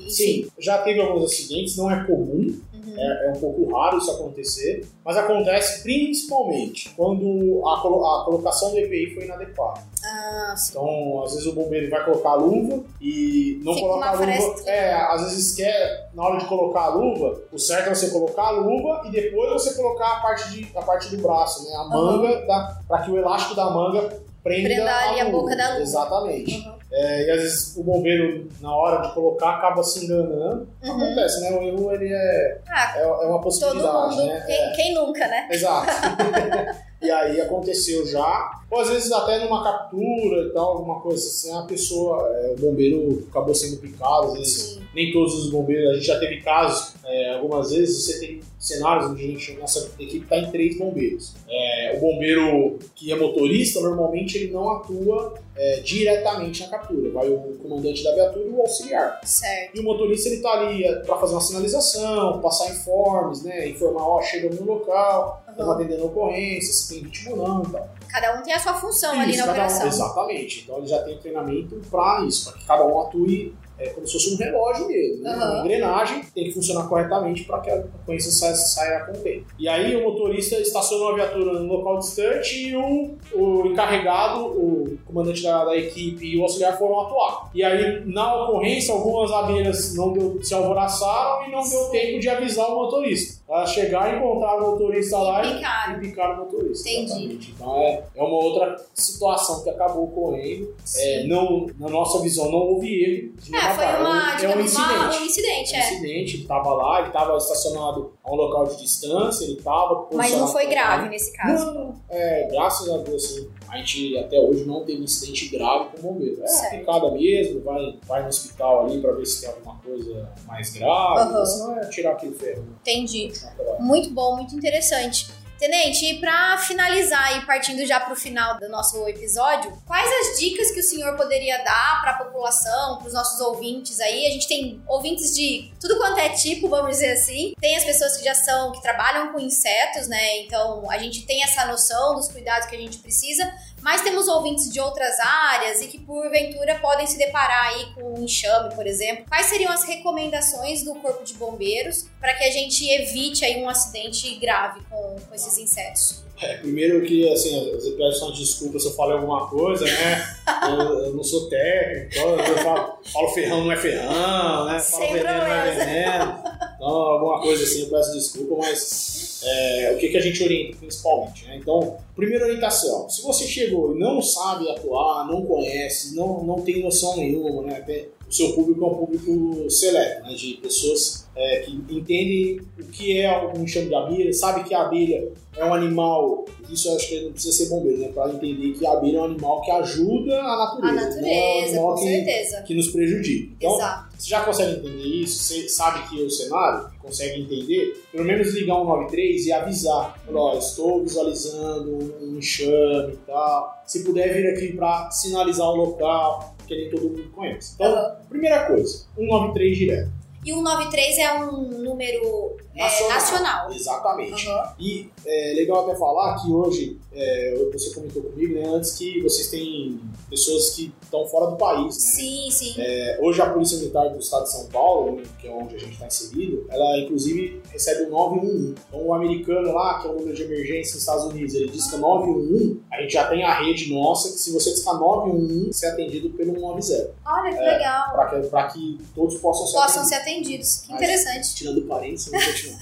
E. 0.05 0.11
Sim, 0.11 0.51
já 0.59 0.77
teve 0.79 0.99
alguns 1.01 1.31
acidentes, 1.31 1.77
não 1.77 1.89
é 1.89 2.03
comum. 2.05 2.59
É, 2.97 3.27
é 3.27 3.29
um 3.31 3.39
pouco 3.39 3.71
raro 3.75 3.97
isso 3.97 4.11
acontecer, 4.11 4.85
mas 5.05 5.15
acontece 5.17 5.83
principalmente 5.83 6.89
quando 6.95 7.61
a, 7.67 7.79
colo- 7.81 8.05
a 8.05 8.25
colocação 8.25 8.71
do 8.71 8.77
EPI 8.79 9.13
foi 9.13 9.25
inadequada. 9.25 9.81
Ah, 10.03 10.53
sim. 10.55 10.71
Então, 10.71 11.23
às 11.23 11.31
vezes 11.33 11.45
o 11.47 11.53
bombeiro 11.53 11.89
vai 11.89 12.03
colocar 12.05 12.29
a 12.31 12.35
luva 12.35 12.83
e 13.01 13.59
não 13.63 13.73
Fica 13.73 13.87
coloca 13.87 14.05
a 14.07 14.11
luva. 14.11 14.23
frestinha. 14.23 14.71
É, 14.71 14.93
às 14.93 15.21
vezes 15.23 15.55
quer, 15.55 16.09
na 16.13 16.23
hora 16.23 16.37
de 16.39 16.45
colocar 16.45 16.81
a 16.81 16.89
luva, 16.95 17.41
o 17.51 17.57
certo 17.59 17.89
é 17.89 17.95
você 17.95 18.09
colocar 18.09 18.47
a 18.47 18.51
luva 18.51 19.01
e 19.05 19.11
depois 19.11 19.51
você 19.53 19.73
colocar 19.75 20.17
a 20.17 20.19
parte, 20.21 20.49
de, 20.51 20.77
a 20.77 20.81
parte 20.81 21.15
do 21.15 21.21
braço, 21.21 21.63
né? 21.65 21.75
A 21.75 21.83
manga, 21.85 22.45
da, 22.45 22.77
para 22.87 23.01
que 23.03 23.11
o 23.11 23.17
elástico 23.17 23.55
da 23.55 23.69
manga 23.69 24.01
prenda, 24.43 24.69
Prenda 24.69 24.91
a 24.91 25.23
luva. 25.25 25.31
boca 25.31 25.55
da 25.55 25.69
luva. 25.69 25.81
Exatamente. 25.81 26.55
Uhum. 26.55 26.76
É, 26.91 27.27
e 27.27 27.31
às 27.31 27.41
vezes 27.41 27.77
o 27.77 27.83
bombeiro, 27.83 28.47
na 28.61 28.73
hora 28.73 29.05
de 29.07 29.13
colocar, 29.13 29.55
acaba 29.57 29.83
se 29.83 30.05
enganando. 30.05 30.67
Uhum. 30.83 30.91
Acontece, 30.91 31.41
né? 31.41 31.51
O 31.51 31.61
erro 31.61 31.91
ele 31.91 32.13
é, 32.13 32.61
Ah, 32.67 32.93
é, 32.97 33.01
é 33.01 33.05
uma 33.07 33.33
todo 33.33 33.41
possibilidade, 33.43 34.15
mundo. 34.15 34.25
né? 34.27 34.43
Quem, 34.47 34.73
quem 34.73 34.93
nunca, 34.93 35.27
né? 35.27 35.47
Exato. 35.51 35.87
e 37.01 37.11
aí 37.11 37.41
aconteceu 37.41 38.05
já. 38.07 38.51
Ou 38.71 38.79
às 38.81 38.89
vezes 38.89 39.11
até 39.11 39.39
numa 39.39 39.63
captura 39.63 40.43
e 40.43 40.49
tal, 40.53 40.77
alguma 40.77 41.01
coisa 41.01 41.27
assim, 41.27 41.53
a 41.57 41.63
pessoa, 41.63 42.25
é, 42.37 42.53
o 42.57 42.61
bombeiro 42.61 43.25
acabou 43.29 43.53
sendo 43.53 43.77
picado, 43.77 44.27
às 44.27 44.33
vezes 44.33 44.61
Sim. 44.73 44.81
nem 44.95 45.11
todos 45.11 45.33
os 45.35 45.51
bombeiros, 45.51 45.91
a 45.91 45.93
gente 45.95 46.05
já 46.07 46.19
teve 46.19 46.41
casos, 46.41 46.93
é, 47.05 47.35
algumas 47.35 47.71
vezes 47.71 48.05
você 48.05 48.19
tem 48.19 48.41
cenários 48.67 49.09
onde 49.11 49.23
a 49.23 49.27
gente, 49.27 49.53
nossa 49.53 49.89
equipe 49.99 50.23
está 50.23 50.37
em 50.37 50.51
três 50.51 50.77
bombeiros. 50.77 51.33
É, 51.49 51.93
o 51.97 51.99
bombeiro 52.01 52.79
que 52.95 53.11
é 53.11 53.15
motorista, 53.15 53.79
normalmente 53.81 54.37
ele 54.37 54.51
não 54.51 54.69
atua 54.69 55.35
é, 55.55 55.79
diretamente 55.79 56.61
na 56.63 56.69
captura, 56.69 57.09
vai 57.11 57.27
o 57.29 57.57
comandante 57.61 58.03
da 58.03 58.13
viatura 58.13 58.45
e 58.45 58.49
o 58.49 58.61
auxiliar. 58.61 59.19
Certo. 59.23 59.75
E 59.75 59.79
o 59.79 59.83
motorista 59.83 60.29
ele 60.29 60.41
tá 60.41 60.51
ali 60.51 60.83
para 61.05 61.17
fazer 61.17 61.33
uma 61.33 61.41
sinalização, 61.41 62.39
passar 62.41 62.69
informes, 62.71 63.43
né, 63.43 63.69
informar, 63.69 64.03
ó, 64.03 64.21
chega 64.21 64.49
no 64.53 64.63
local. 64.65 65.43
estão 65.49 65.71
atendendo 65.71 66.05
ocorrência, 66.05 66.71
se 66.71 66.87
tem 66.93 67.03
vítima 67.03 67.31
ou 67.31 67.37
não 67.47 67.63
e 67.63 67.71
tal. 67.71 67.89
Cada 68.07 68.39
um 68.39 68.43
tem 68.43 68.53
a 68.53 68.59
sua 68.59 68.75
função 68.75 69.19
ali 69.19 69.31
Isso, 69.31 69.39
na 69.39 69.47
cada 69.47 69.59
um- 69.59 69.65
operação. 69.65 69.87
exatamente. 69.87 70.61
Então 70.63 70.77
ele 70.77 70.87
já 70.87 71.01
tem 71.03 71.17
treinamento 71.17 71.81
para 71.89 72.23
isso, 72.25 72.45
para 72.51 72.59
que 72.59 72.65
cada 72.67 72.85
um 72.85 73.01
atue 73.01 73.55
é, 73.79 73.89
como 73.89 74.07
se 74.07 74.13
fosse 74.13 74.33
um 74.33 74.37
relógio 74.37 74.87
mesmo. 74.87 75.23
Né? 75.23 75.29
Aham. 75.31 75.53
Uma 75.53 75.65
engrenagem 75.65 76.21
tem 76.33 76.45
que 76.45 76.51
funcionar 76.51 76.87
corretamente 76.87 77.43
para 77.43 77.59
que 77.59 77.69
a 77.69 77.75
ocorrência 78.01 78.31
saia, 78.31 78.55
saia 78.55 78.99
com 79.05 79.13
tempo. 79.13 79.45
E 79.59 79.67
aí 79.67 79.95
o 79.95 80.03
motorista 80.03 80.59
estacionou 80.59 81.09
a 81.09 81.15
viatura 81.15 81.59
no 81.59 81.73
local 81.73 81.99
distante 81.99 82.69
e 82.69 82.75
o, 82.75 83.15
o 83.33 83.67
encarregado, 83.67 84.45
o 84.45 84.97
comandante 85.05 85.43
da, 85.43 85.65
da 85.65 85.77
equipe 85.77 86.25
e 86.25 86.37
o 86.37 86.43
auxiliar 86.43 86.77
foram 86.77 87.01
atuar. 87.01 87.49
E 87.53 87.63
aí, 87.63 88.03
na 88.05 88.43
ocorrência, 88.43 88.93
algumas 88.93 89.31
abelhas 89.31 89.95
não 89.95 90.13
deu, 90.13 90.39
se 90.41 90.53
alvoraçaram 90.53 91.47
e 91.47 91.51
não 91.51 91.67
deu 91.67 91.85
tempo 91.89 92.19
de 92.19 92.29
avisar 92.29 92.69
o 92.69 92.75
motorista. 92.75 93.41
Ela 93.49 93.65
chegar 93.65 94.13
e 94.13 94.17
encontrar 94.17 94.57
o 94.57 94.71
motorista 94.71 95.17
lá 95.19 95.45
e 95.45 95.55
Picaram. 95.55 95.95
e 95.95 95.99
picar 96.01 96.33
o 96.33 96.37
motorista. 96.43 96.89
Entendi. 96.89 97.05
exatamente. 97.05 97.51
Então 97.51 97.77
é, 97.77 98.03
é 98.15 98.21
uma 98.23 98.35
outra 98.43 98.75
situação 98.93 99.63
que 99.63 99.69
acabou 99.69 100.03
ocorrendo. 100.03 100.75
É, 100.97 101.23
não, 101.27 101.65
na 101.79 101.87
nossa 101.87 102.19
visão, 102.21 102.51
não 102.51 102.57
houve 102.59 102.87
erro. 103.03 103.33
de 103.41 103.55
É, 103.55 103.73
foi 103.73 103.85
uma, 103.85 104.41
é 104.41 104.55
um, 104.57 104.59
incidente. 104.59 104.93
uma- 104.93 105.07
um 105.17 105.25
incidente, 105.25 105.73
Um 105.73 105.77
é. 105.77 105.79
incidente, 105.79 106.33
ele 106.35 106.41
estava 106.43 106.73
lá, 106.73 106.99
ele 106.99 107.07
estava 107.07 107.37
estacionado 107.37 108.11
a 108.23 108.31
um 108.31 108.35
local 108.35 108.67
de 108.67 108.77
distância, 108.81 109.45
ele 109.45 109.53
estava. 109.53 110.07
Mas 110.13 110.31
não 110.37 110.47
foi 110.47 110.65
grave 110.67 111.07
nesse 111.09 111.31
caso. 111.31 111.65
Não, 111.67 111.73
não. 111.73 111.95
É, 112.09 112.47
graças 112.51 112.89
a 112.89 112.97
Deus, 112.97 113.23
assim, 113.23 113.49
a 113.69 113.77
gente 113.77 114.17
até 114.17 114.39
hoje 114.39 114.63
não 114.65 114.83
teve 114.85 115.03
incidente 115.03 115.49
grave 115.49 115.89
com 115.91 115.97
o 116.09 116.13
bombeiro. 116.13 116.41
É 116.43 116.47
Certo. 116.47 116.79
picada 116.79 117.11
mesmo, 117.11 117.61
vai, 117.61 117.99
vai 118.07 118.21
no 118.23 118.29
hospital 118.29 118.85
ali 118.85 119.01
para 119.01 119.11
ver 119.13 119.25
se 119.25 119.41
tem 119.41 119.49
alguma 119.49 119.75
coisa 119.77 120.29
mais 120.45 120.71
grave, 120.71 121.19
Aham. 121.21 121.45
senão 121.45 121.77
é 121.79 121.89
tirar 121.89 122.11
aquele 122.11 122.33
ferro. 122.35 122.61
né? 122.61 122.67
Entendi. 122.81 123.31
Muito 123.79 124.09
bom, 124.11 124.35
muito 124.37 124.55
interessante. 124.55 125.27
Tenente, 125.57 126.05
e 126.05 126.19
pra 126.19 126.57
finalizar 126.59 127.37
e 127.37 127.45
partindo 127.45 127.85
já 127.85 127.99
pro 127.99 128.15
final 128.15 128.59
do 128.59 128.69
nosso 128.69 129.07
episódio, 129.07 129.75
quais 129.85 130.09
as 130.21 130.39
dicas 130.39 130.71
que 130.71 130.79
o 130.79 130.83
senhor 130.83 131.15
poderia 131.15 131.57
dar 131.63 131.99
pra 132.01 132.13
população, 132.13 132.97
pros 132.97 133.13
nossos 133.13 133.39
ouvintes 133.41 133.99
aí? 133.99 134.27
A 134.27 134.31
gente 134.31 134.47
tem 134.47 134.81
ouvintes 134.87 135.35
de 135.35 135.71
tudo 135.79 135.97
quanto 135.97 136.19
é 136.19 136.29
tipo, 136.29 136.69
vamos 136.69 136.91
dizer 136.91 137.13
assim. 137.13 137.53
Tem 137.59 137.75
as 137.75 137.83
pessoas 137.83 138.17
que 138.17 138.23
já 138.23 138.35
são, 138.35 138.71
que 138.71 138.81
trabalham 138.81 139.33
com 139.33 139.39
insetos, 139.39 140.07
né? 140.07 140.39
Então 140.39 140.89
a 140.89 140.97
gente 140.97 141.25
tem 141.25 141.43
essa 141.43 141.65
noção 141.65 142.15
dos 142.15 142.27
cuidados 142.27 142.67
que 142.67 142.75
a 142.75 142.79
gente 142.79 142.99
precisa, 142.99 143.51
mas 143.87 144.01
temos 144.01 144.27
ouvintes 144.27 144.69
de 144.69 144.81
outras 144.81 145.17
áreas 145.17 145.81
e 145.81 145.87
que 145.87 145.97
porventura 145.97 146.77
podem 146.81 147.07
se 147.07 147.17
deparar 147.17 147.67
aí 147.67 147.85
com 147.95 148.19
um 148.19 148.21
enxame, 148.21 148.75
por 148.75 148.85
exemplo. 148.85 149.23
Quais 149.29 149.45
seriam 149.45 149.71
as 149.71 149.85
recomendações 149.85 150.83
do 150.83 150.93
Corpo 150.95 151.23
de 151.23 151.35
Bombeiros 151.35 152.05
para 152.19 152.33
que 152.33 152.43
a 152.43 152.51
gente 152.51 152.85
evite 152.85 153.45
aí 153.45 153.63
um 153.63 153.69
acidente 153.69 154.35
grave 154.39 154.81
com, 154.89 155.15
com 155.25 155.33
esses 155.33 155.57
insetos? 155.57 156.21
É, 156.41 156.57
primeiro 156.57 157.01
que, 157.05 157.31
assim, 157.31 157.65
eu 157.65 157.95
peço 157.95 158.25
uma 158.25 158.33
desculpa 158.35 158.77
se 158.77 158.87
eu 158.87 158.93
falei 158.93 159.15
alguma 159.15 159.47
coisa, 159.47 159.85
né? 159.85 160.37
eu, 160.69 161.05
eu 161.05 161.13
não 161.13 161.23
sou 161.23 161.47
técnico, 161.47 162.09
então 162.11 162.39
eu 162.45 162.57
falo, 162.57 162.99
falo 163.13 163.29
ferrão 163.29 163.63
não 163.63 163.71
é 163.71 163.77
ferrão, 163.77 164.65
né? 164.65 164.79
Falo 164.81 165.01
Sem 165.01 165.13
veneno 165.13 165.37
não 165.37 165.47
é 165.47 165.63
problemas. 165.63 165.85
veneno. 165.85 166.43
Então, 166.75 166.89
alguma 166.89 167.39
coisa 167.39 167.63
assim, 167.63 167.83
eu 167.83 167.89
peço 167.89 168.11
desculpa, 168.11 168.55
mas 168.57 169.26
é, 169.43 169.91
o 169.93 169.97
que, 169.97 170.09
que 170.09 170.17
a 170.17 170.21
gente 170.21 170.43
orienta 170.43 170.77
principalmente, 170.77 171.45
né? 171.45 171.57
Então, 171.57 171.97
primeira 172.15 172.45
orientação, 172.45 173.09
se 173.09 173.21
você 173.21 173.45
chegou 173.45 173.95
e 173.95 173.99
não 173.99 174.21
sabe 174.21 174.69
atuar, 174.69 175.27
não 175.27 175.45
conhece, 175.45 176.15
não, 176.15 176.43
não 176.43 176.61
tem 176.61 176.81
noção 176.81 177.17
nenhuma, 177.17 177.63
né? 177.63 178.07
O 178.29 178.33
seu 178.33 178.53
público 178.53 178.83
é 178.83 178.87
um 178.87 178.95
público 178.95 179.69
seleto, 179.69 180.23
né? 180.23 180.33
De 180.35 180.59
pessoas 180.61 181.27
é, 181.35 181.59
que 181.59 181.71
entendem 181.71 182.59
o 182.79 182.83
que 182.85 183.19
é 183.19 183.47
um 183.47 183.63
enxame 183.63 183.87
de 183.87 183.95
abelha, 183.95 184.33
sabe 184.33 184.63
que 184.63 184.73
a 184.73 184.81
abelha 184.81 185.31
é 185.55 185.65
um 185.65 185.73
animal, 185.73 186.45
isso 186.69 186.89
eu 186.89 186.95
acho 186.95 187.07
que 187.07 187.21
não 187.21 187.31
precisa 187.31 187.55
ser 187.55 187.69
bombeiro, 187.69 187.99
né? 187.99 188.09
Para 188.09 188.31
entender 188.33 188.73
que 188.73 188.85
a 188.85 188.91
abelha 188.91 189.17
é 189.17 189.21
um 189.21 189.25
animal 189.25 189.61
que 189.61 189.71
ajuda 189.71 190.41
a 190.41 190.53
A 190.53 190.57
natureza, 190.57 190.81
não 190.81 190.89
é 190.89 190.91
um 190.91 190.95
natureza, 190.95 191.67
animal 191.67 191.95
com 191.95 192.01
que, 192.01 192.07
certeza. 192.07 192.61
que 192.63 192.73
nos 192.75 192.87
prejudica. 192.89 193.53
Então, 193.57 193.75
Exato. 193.75 194.17
você 194.17 194.29
já 194.29 194.43
consegue 194.43 194.71
entender 194.79 195.03
isso, 195.03 195.43
você 195.43 195.69
sabe 195.69 196.09
que 196.09 196.21
é 196.21 196.25
o 196.25 196.29
cenário, 196.29 196.89
consegue 197.01 197.41
entender, 197.41 198.03
pelo 198.11 198.25
menos 198.25 198.53
ligar 198.53 198.81
um 198.81 198.85
93 198.85 199.45
e 199.45 199.51
avisar. 199.53 200.19
Estou 200.57 201.01
visualizando 201.01 201.97
um 202.21 202.37
enxame 202.37 203.13
e 203.13 203.17
tal. 203.25 203.81
Se 203.85 204.03
puder 204.03 204.33
vir 204.33 204.47
aqui 204.49 204.73
para 204.73 205.09
sinalizar 205.11 205.69
o 205.69 205.75
local, 205.75 206.56
porque 206.67 206.75
nem 206.75 206.89
todo 206.89 207.09
mundo 207.09 207.31
conhece. 207.31 207.75
Então, 207.75 208.17
primeira 208.27 208.65
coisa, 208.65 209.05
193 209.15 209.77
direto. 209.77 210.11
E 210.45 210.53
o 210.53 210.61
93 210.61 211.17
é 211.17 211.33
um 211.43 211.61
número 211.83 212.55
é, 212.75 212.79
Nacional. 212.83 213.13
nacional. 213.17 213.73
Exatamente. 213.73 214.47
Aham. 214.47 214.73
E 214.79 215.09
é 215.25 215.53
legal 215.55 215.83
até 215.85 215.97
falar 215.97 216.35
que 216.41 216.49
hoje, 216.51 216.97
é, 217.13 217.55
você 217.73 217.93
comentou 217.93 218.21
comigo, 218.23 218.53
né, 218.53 218.65
antes 218.67 218.91
que 218.91 219.21
vocês 219.21 219.49
têm 219.49 219.99
pessoas 220.29 220.69
que 220.71 220.93
estão 221.01 221.25
fora 221.27 221.47
do 221.51 221.57
país, 221.57 221.85
né? 221.85 221.91
Sim, 221.91 222.47
sim. 222.51 222.75
É, 222.77 223.19
hoje 223.21 223.41
a 223.41 223.49
Polícia 223.49 223.77
Militar 223.77 224.09
do 224.09 224.19
Estado 224.19 224.43
de 224.43 224.51
São 224.51 224.67
Paulo, 224.67 225.21
que 225.39 225.47
é 225.47 225.51
onde 225.51 225.75
a 225.75 225.79
gente 225.79 225.93
está 225.93 226.05
inserido, 226.07 226.65
ela 226.69 226.99
inclusive 226.99 227.61
recebe 227.71 228.03
o 228.03 228.09
911. 228.11 228.75
Então 228.87 229.05
o 229.05 229.13
americano 229.13 229.73
lá, 229.73 229.99
que 229.99 230.07
é 230.07 230.11
o 230.11 230.13
número 230.13 230.33
de 230.35 230.43
emergência 230.43 230.93
nos 230.93 231.01
Estados 231.01 231.25
Unidos, 231.25 231.55
ele 231.55 231.69
disca 231.69 231.97
911, 231.97 232.81
a 232.91 233.01
gente 233.01 233.13
já 233.13 233.27
tem 233.27 233.43
a 233.43 233.53
rede 233.53 233.91
nossa 233.93 234.29
que 234.31 234.37
se 234.37 234.53
você 234.53 234.71
discar 234.71 234.97
911, 234.99 235.73
você 235.73 235.87
é 235.87 235.89
atendido 235.89 236.29
pelo 236.31 236.53
190. 236.53 237.13
Olha 237.25 237.51
que 237.51 237.57
É. 237.59 237.71
legal. 237.77 238.06
Para 238.17 238.41
que, 238.41 238.47
pra 238.47 238.67
que 238.67 238.97
todos 239.15 239.35
possam 239.37 239.67
ser 239.67 239.77
Possam 239.77 240.01
atendidos. 240.03 240.09
ser 240.09 240.15
atendidos. 240.15 240.75
Que 240.81 240.91
Mas- 240.91 241.01
interessante. 241.01 241.55
Tirando 241.55 241.81
parênteses, 241.83 242.27
vamos 242.31 242.45
continuar. 242.45 242.77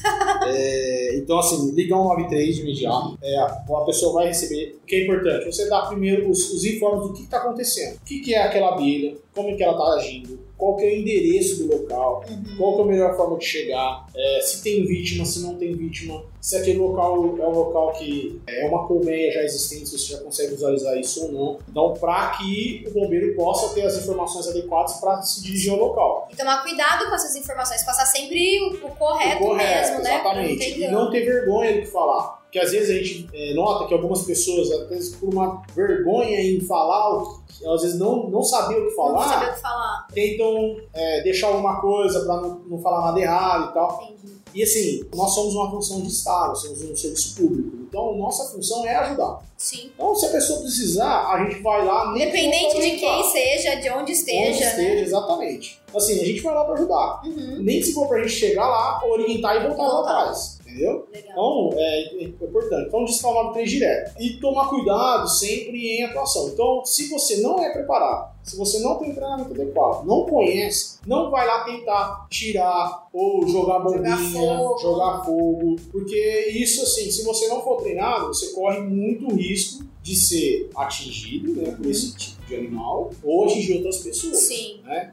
É, 0.48 1.18
então, 1.18 1.40
assim, 1.40 1.72
ligar 1.72 1.98
um 2.00 2.04
93 2.06 2.56
de 2.56 2.62
imediato, 2.62 3.18
é, 3.22 3.38
a 3.38 3.48
pessoa 3.86 4.14
vai 4.14 4.28
receber. 4.28 4.78
O 4.84 4.86
que 4.86 4.96
é 4.96 5.04
importante? 5.04 5.46
Você 5.46 5.68
dá 5.68 5.82
primeiro 5.84 6.30
os, 6.30 6.52
os 6.54 6.64
informes 6.64 7.08
do 7.08 7.14
que 7.14 7.24
está 7.24 7.38
acontecendo. 7.38 7.96
O 7.98 8.00
que, 8.06 8.20
que 8.20 8.34
é 8.34 8.42
aquela 8.44 8.70
abelha, 8.74 9.16
como 9.34 9.50
é 9.50 9.56
que 9.56 9.64
ela 9.64 9.74
está 9.74 9.86
agindo, 10.00 10.40
qual 10.58 10.76
que 10.78 10.84
é 10.84 10.88
o 10.88 10.96
endereço 10.96 11.64
do 11.64 11.76
local, 11.78 12.24
Uhum. 12.30 12.58
qual 12.58 12.74
que 12.76 12.80
é 12.80 12.84
a 12.84 12.88
melhor 12.88 13.18
forma 13.18 13.38
de 13.38 13.46
chegar, 13.46 14.08
é, 14.16 14.42
se 14.42 14.62
tem 14.64 14.86
vítima, 14.86 15.26
se 15.26 15.42
não 15.42 15.56
tem 15.56 15.74
vítima, 15.76 16.24
se 16.40 16.56
aquele 16.58 16.78
local 16.80 17.16
é 17.40 17.48
um 17.48 17.52
local 17.52 17.92
que 17.94 18.40
é 18.48 18.66
uma 18.68 18.88
colmeia 18.88 19.32
já 19.32 19.44
existente, 19.44 19.90
se 19.90 19.98
você 19.98 20.14
já 20.14 20.20
consegue 20.20 20.52
visualizar 20.52 20.96
isso 20.98 21.26
ou 21.26 21.32
não. 21.32 21.60
Então, 21.70 21.94
para 22.00 22.30
que 22.38 22.86
o 22.88 22.92
bombeiro 22.92 23.36
possa 23.36 23.74
ter 23.74 23.82
as 23.82 23.98
informações 23.98 24.48
adequadas 24.48 24.94
para 24.94 25.22
se 25.24 25.42
dirigir 25.44 25.72
ao 25.72 25.80
local. 25.80 26.28
E 26.32 26.36
tomar 26.36 26.62
cuidado 26.64 27.08
com 27.08 27.16
essas 27.16 27.36
informações. 27.36 27.84
Passar 27.84 28.06
sempre 28.06 28.60
o, 28.62 28.88
o 28.88 28.96
correto, 28.96 29.44
O 29.44 29.56
mesmo, 29.56 30.02
né? 30.02 30.16
Exatamente. 30.16 30.80
E 30.82 30.88
não 30.88 31.10
ter 31.10 31.22
vergonha 31.26 31.74
do 31.74 31.80
que 31.82 31.88
falar. 31.88 32.35
Porque 32.56 32.66
às 32.68 32.72
vezes 32.72 32.90
a 32.90 32.94
gente 33.04 33.28
é, 33.34 33.54
nota 33.54 33.86
que 33.86 33.94
algumas 33.94 34.22
pessoas, 34.22 34.72
até 34.72 34.98
por 35.20 35.28
uma 35.34 35.62
vergonha 35.76 36.40
em 36.40 36.62
falar, 36.62 37.22
que- 37.50 37.68
às 37.68 37.82
vezes 37.82 38.00
não, 38.00 38.30
não 38.30 38.42
saber 38.42 38.76
o 38.76 38.84
que 38.88 38.96
Não 38.96 38.96
falar, 38.96 39.28
saber 39.28 39.52
o 39.52 39.54
que 39.56 39.60
falar. 39.60 40.08
tentam 40.14 40.78
é, 40.94 41.22
deixar 41.24 41.48
alguma 41.48 41.82
coisa 41.82 42.22
para 42.24 42.38
não, 42.42 42.60
não 42.60 42.82
falar 42.82 43.08
nada 43.08 43.20
errado 43.20 43.72
e 43.72 43.74
tal. 43.74 44.04
Entendi. 44.04 44.36
E 44.54 44.64
assim, 44.64 45.04
nós 45.14 45.34
somos 45.36 45.54
uma 45.54 45.70
função 45.70 46.00
de 46.00 46.08
Estado, 46.08 46.58
somos 46.58 46.82
um 46.82 46.96
serviço 46.96 47.36
público. 47.36 47.76
Então, 47.90 48.16
nossa 48.16 48.46
função 48.54 48.86
é 48.88 48.96
ajudar. 48.96 49.42
Sim. 49.58 49.92
Então, 49.94 50.16
se 50.16 50.26
a 50.28 50.30
pessoa 50.30 50.62
precisar, 50.62 51.28
a 51.34 51.44
gente 51.44 51.62
vai 51.62 51.84
lá. 51.86 52.14
Independente 52.16 52.74
que 52.74 52.82
de 52.92 52.96
quem 52.98 53.24
seja, 53.32 53.76
de 53.76 53.90
onde 53.90 54.00
Onde 54.00 54.12
esteja, 54.14 54.64
esteja, 54.64 54.78
né? 54.96 55.02
exatamente. 55.02 55.82
Assim, 55.94 56.22
a 56.22 56.26
gente 56.26 56.40
vai 56.42 56.56
lá 56.56 56.64
para 56.64 56.74
ajudar. 56.76 57.22
Uhum. 57.26 57.58
Nem 57.64 57.82
se 57.84 57.94
for 57.94 58.08
pra 58.08 58.20
gente 58.20 58.32
chegar 58.32 58.66
lá, 58.70 59.02
orientar 59.06 59.58
e 59.58 59.68
voltar 59.68 59.84
lá 59.84 59.90
Voltar. 59.94 60.20
atrás. 60.22 60.55
Entendeu? 60.76 61.08
Legal. 61.12 61.32
Então, 61.32 61.80
é, 61.80 62.02
é 62.16 62.24
importante. 62.24 62.88
Então, 62.88 63.06
discar 63.06 63.32
o 63.32 63.36
93 63.36 63.70
direto. 63.72 64.22
E 64.22 64.38
tomar 64.40 64.68
cuidado 64.70 65.28
sempre 65.30 65.98
em 65.98 66.04
atuação. 66.04 66.50
Então, 66.50 66.84
se 66.86 67.08
você 67.10 67.38
não 67.38 67.58
é 67.64 67.72
preparado, 67.72 68.36
se 68.44 68.58
você 68.58 68.80
não 68.80 68.96
tem 68.98 69.14
treinamento 69.14 69.52
adequado, 69.54 70.06
não 70.06 70.26
conhece, 70.26 71.00
não 71.08 71.32
vai 71.32 71.48
lá 71.48 71.64
tentar 71.64 72.28
tirar 72.30 73.08
ou 73.14 73.48
jogar 73.48 73.80
bombinha, 73.80 74.16
Jogar 74.16 74.58
fogo. 74.58 74.78
jogar 74.80 75.24
fogo. 75.26 75.76
Porque 75.92 76.50
isso, 76.54 76.84
assim, 76.84 77.10
se 77.10 77.24
você 77.24 77.48
não 77.48 77.62
for 77.62 77.78
treinado, 77.82 78.28
você 78.28 78.48
corre 78.54 78.80
muito 78.82 79.34
risco 79.34 79.84
de 80.04 80.16
ser 80.16 80.70
atingido 80.76 81.54
né, 81.56 81.72
por 81.72 81.86
esse 81.88 82.16
tipo 82.16 82.35
de 82.48 82.56
animal 82.56 83.12
ou 83.24 83.46
atingir 83.46 83.78
outras 83.78 83.98
pessoas. 83.98 84.38
Sim. 84.38 84.80
Né? 84.84 85.12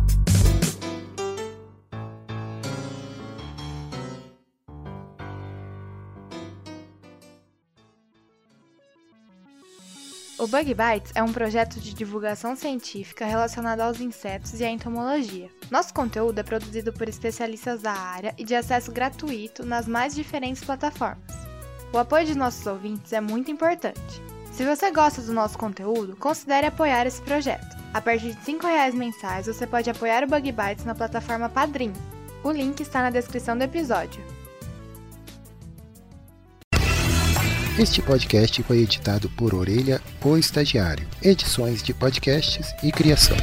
O 10.39 10.45
Bug 10.45 10.72
Bites 10.72 11.11
é 11.15 11.24
um 11.24 11.34
projeto 11.34 11.80
de 11.80 11.95
divulgação 11.95 12.55
científica 12.55 13.26
relacionado 13.26 13.82
aos 13.82 13.99
insetos 13.99 14.59
e 14.59 14.63
à 14.63 14.70
entomologia. 14.70 15.49
Nosso 15.72 15.91
conteúdo 15.91 16.38
é 16.38 16.43
produzido 16.43 16.93
por 16.93 17.09
especialistas 17.09 17.82
da 17.82 17.91
área 17.91 18.36
e 18.38 18.43
de 18.43 18.53
acesso 18.53 18.91
gratuito 18.91 19.65
nas 19.65 19.88
mais 19.88 20.13
diferentes 20.13 20.63
plataformas. 20.63 21.34
O 21.91 21.97
apoio 21.97 22.28
de 22.28 22.38
nossos 22.38 22.68
ouvintes 22.68 23.13
é 23.13 23.20
muito 23.20 23.49
importante. 23.49 24.26
Se 24.58 24.66
você 24.66 24.89
gosta 24.89 25.22
do 25.22 25.32
nosso 25.34 25.55
conteúdo, 25.55 26.16
considere 26.16 26.66
apoiar 26.66 27.05
esse 27.05 27.22
projeto. 27.22 27.78
A 27.93 28.01
partir 28.01 28.32
de 28.32 28.51
R$ 28.51 28.58
5,00 28.60 28.93
mensais, 28.93 29.45
você 29.45 29.68
pode 29.68 29.88
apoiar 29.88 30.24
o 30.24 30.28
Bug 30.28 30.51
Bites 30.51 30.84
na 30.84 30.95
plataforma 30.95 31.47
Padrim. 31.47 31.93
O 32.43 32.49
link 32.49 32.80
está 32.80 33.03
na 33.03 33.12
descrição 33.12 33.55
do 33.55 33.64
episódio. 33.64 34.20
Este 37.78 38.01
podcast 38.01 38.64
foi 38.64 38.80
editado 38.80 39.30
por 39.30 39.53
Orelha, 39.53 40.01
o 40.26 40.36
Estagiário. 40.36 41.08
Edições 41.22 41.84
de 41.84 41.93
podcasts 41.93 42.74
e 42.82 42.91
criação. 42.91 43.38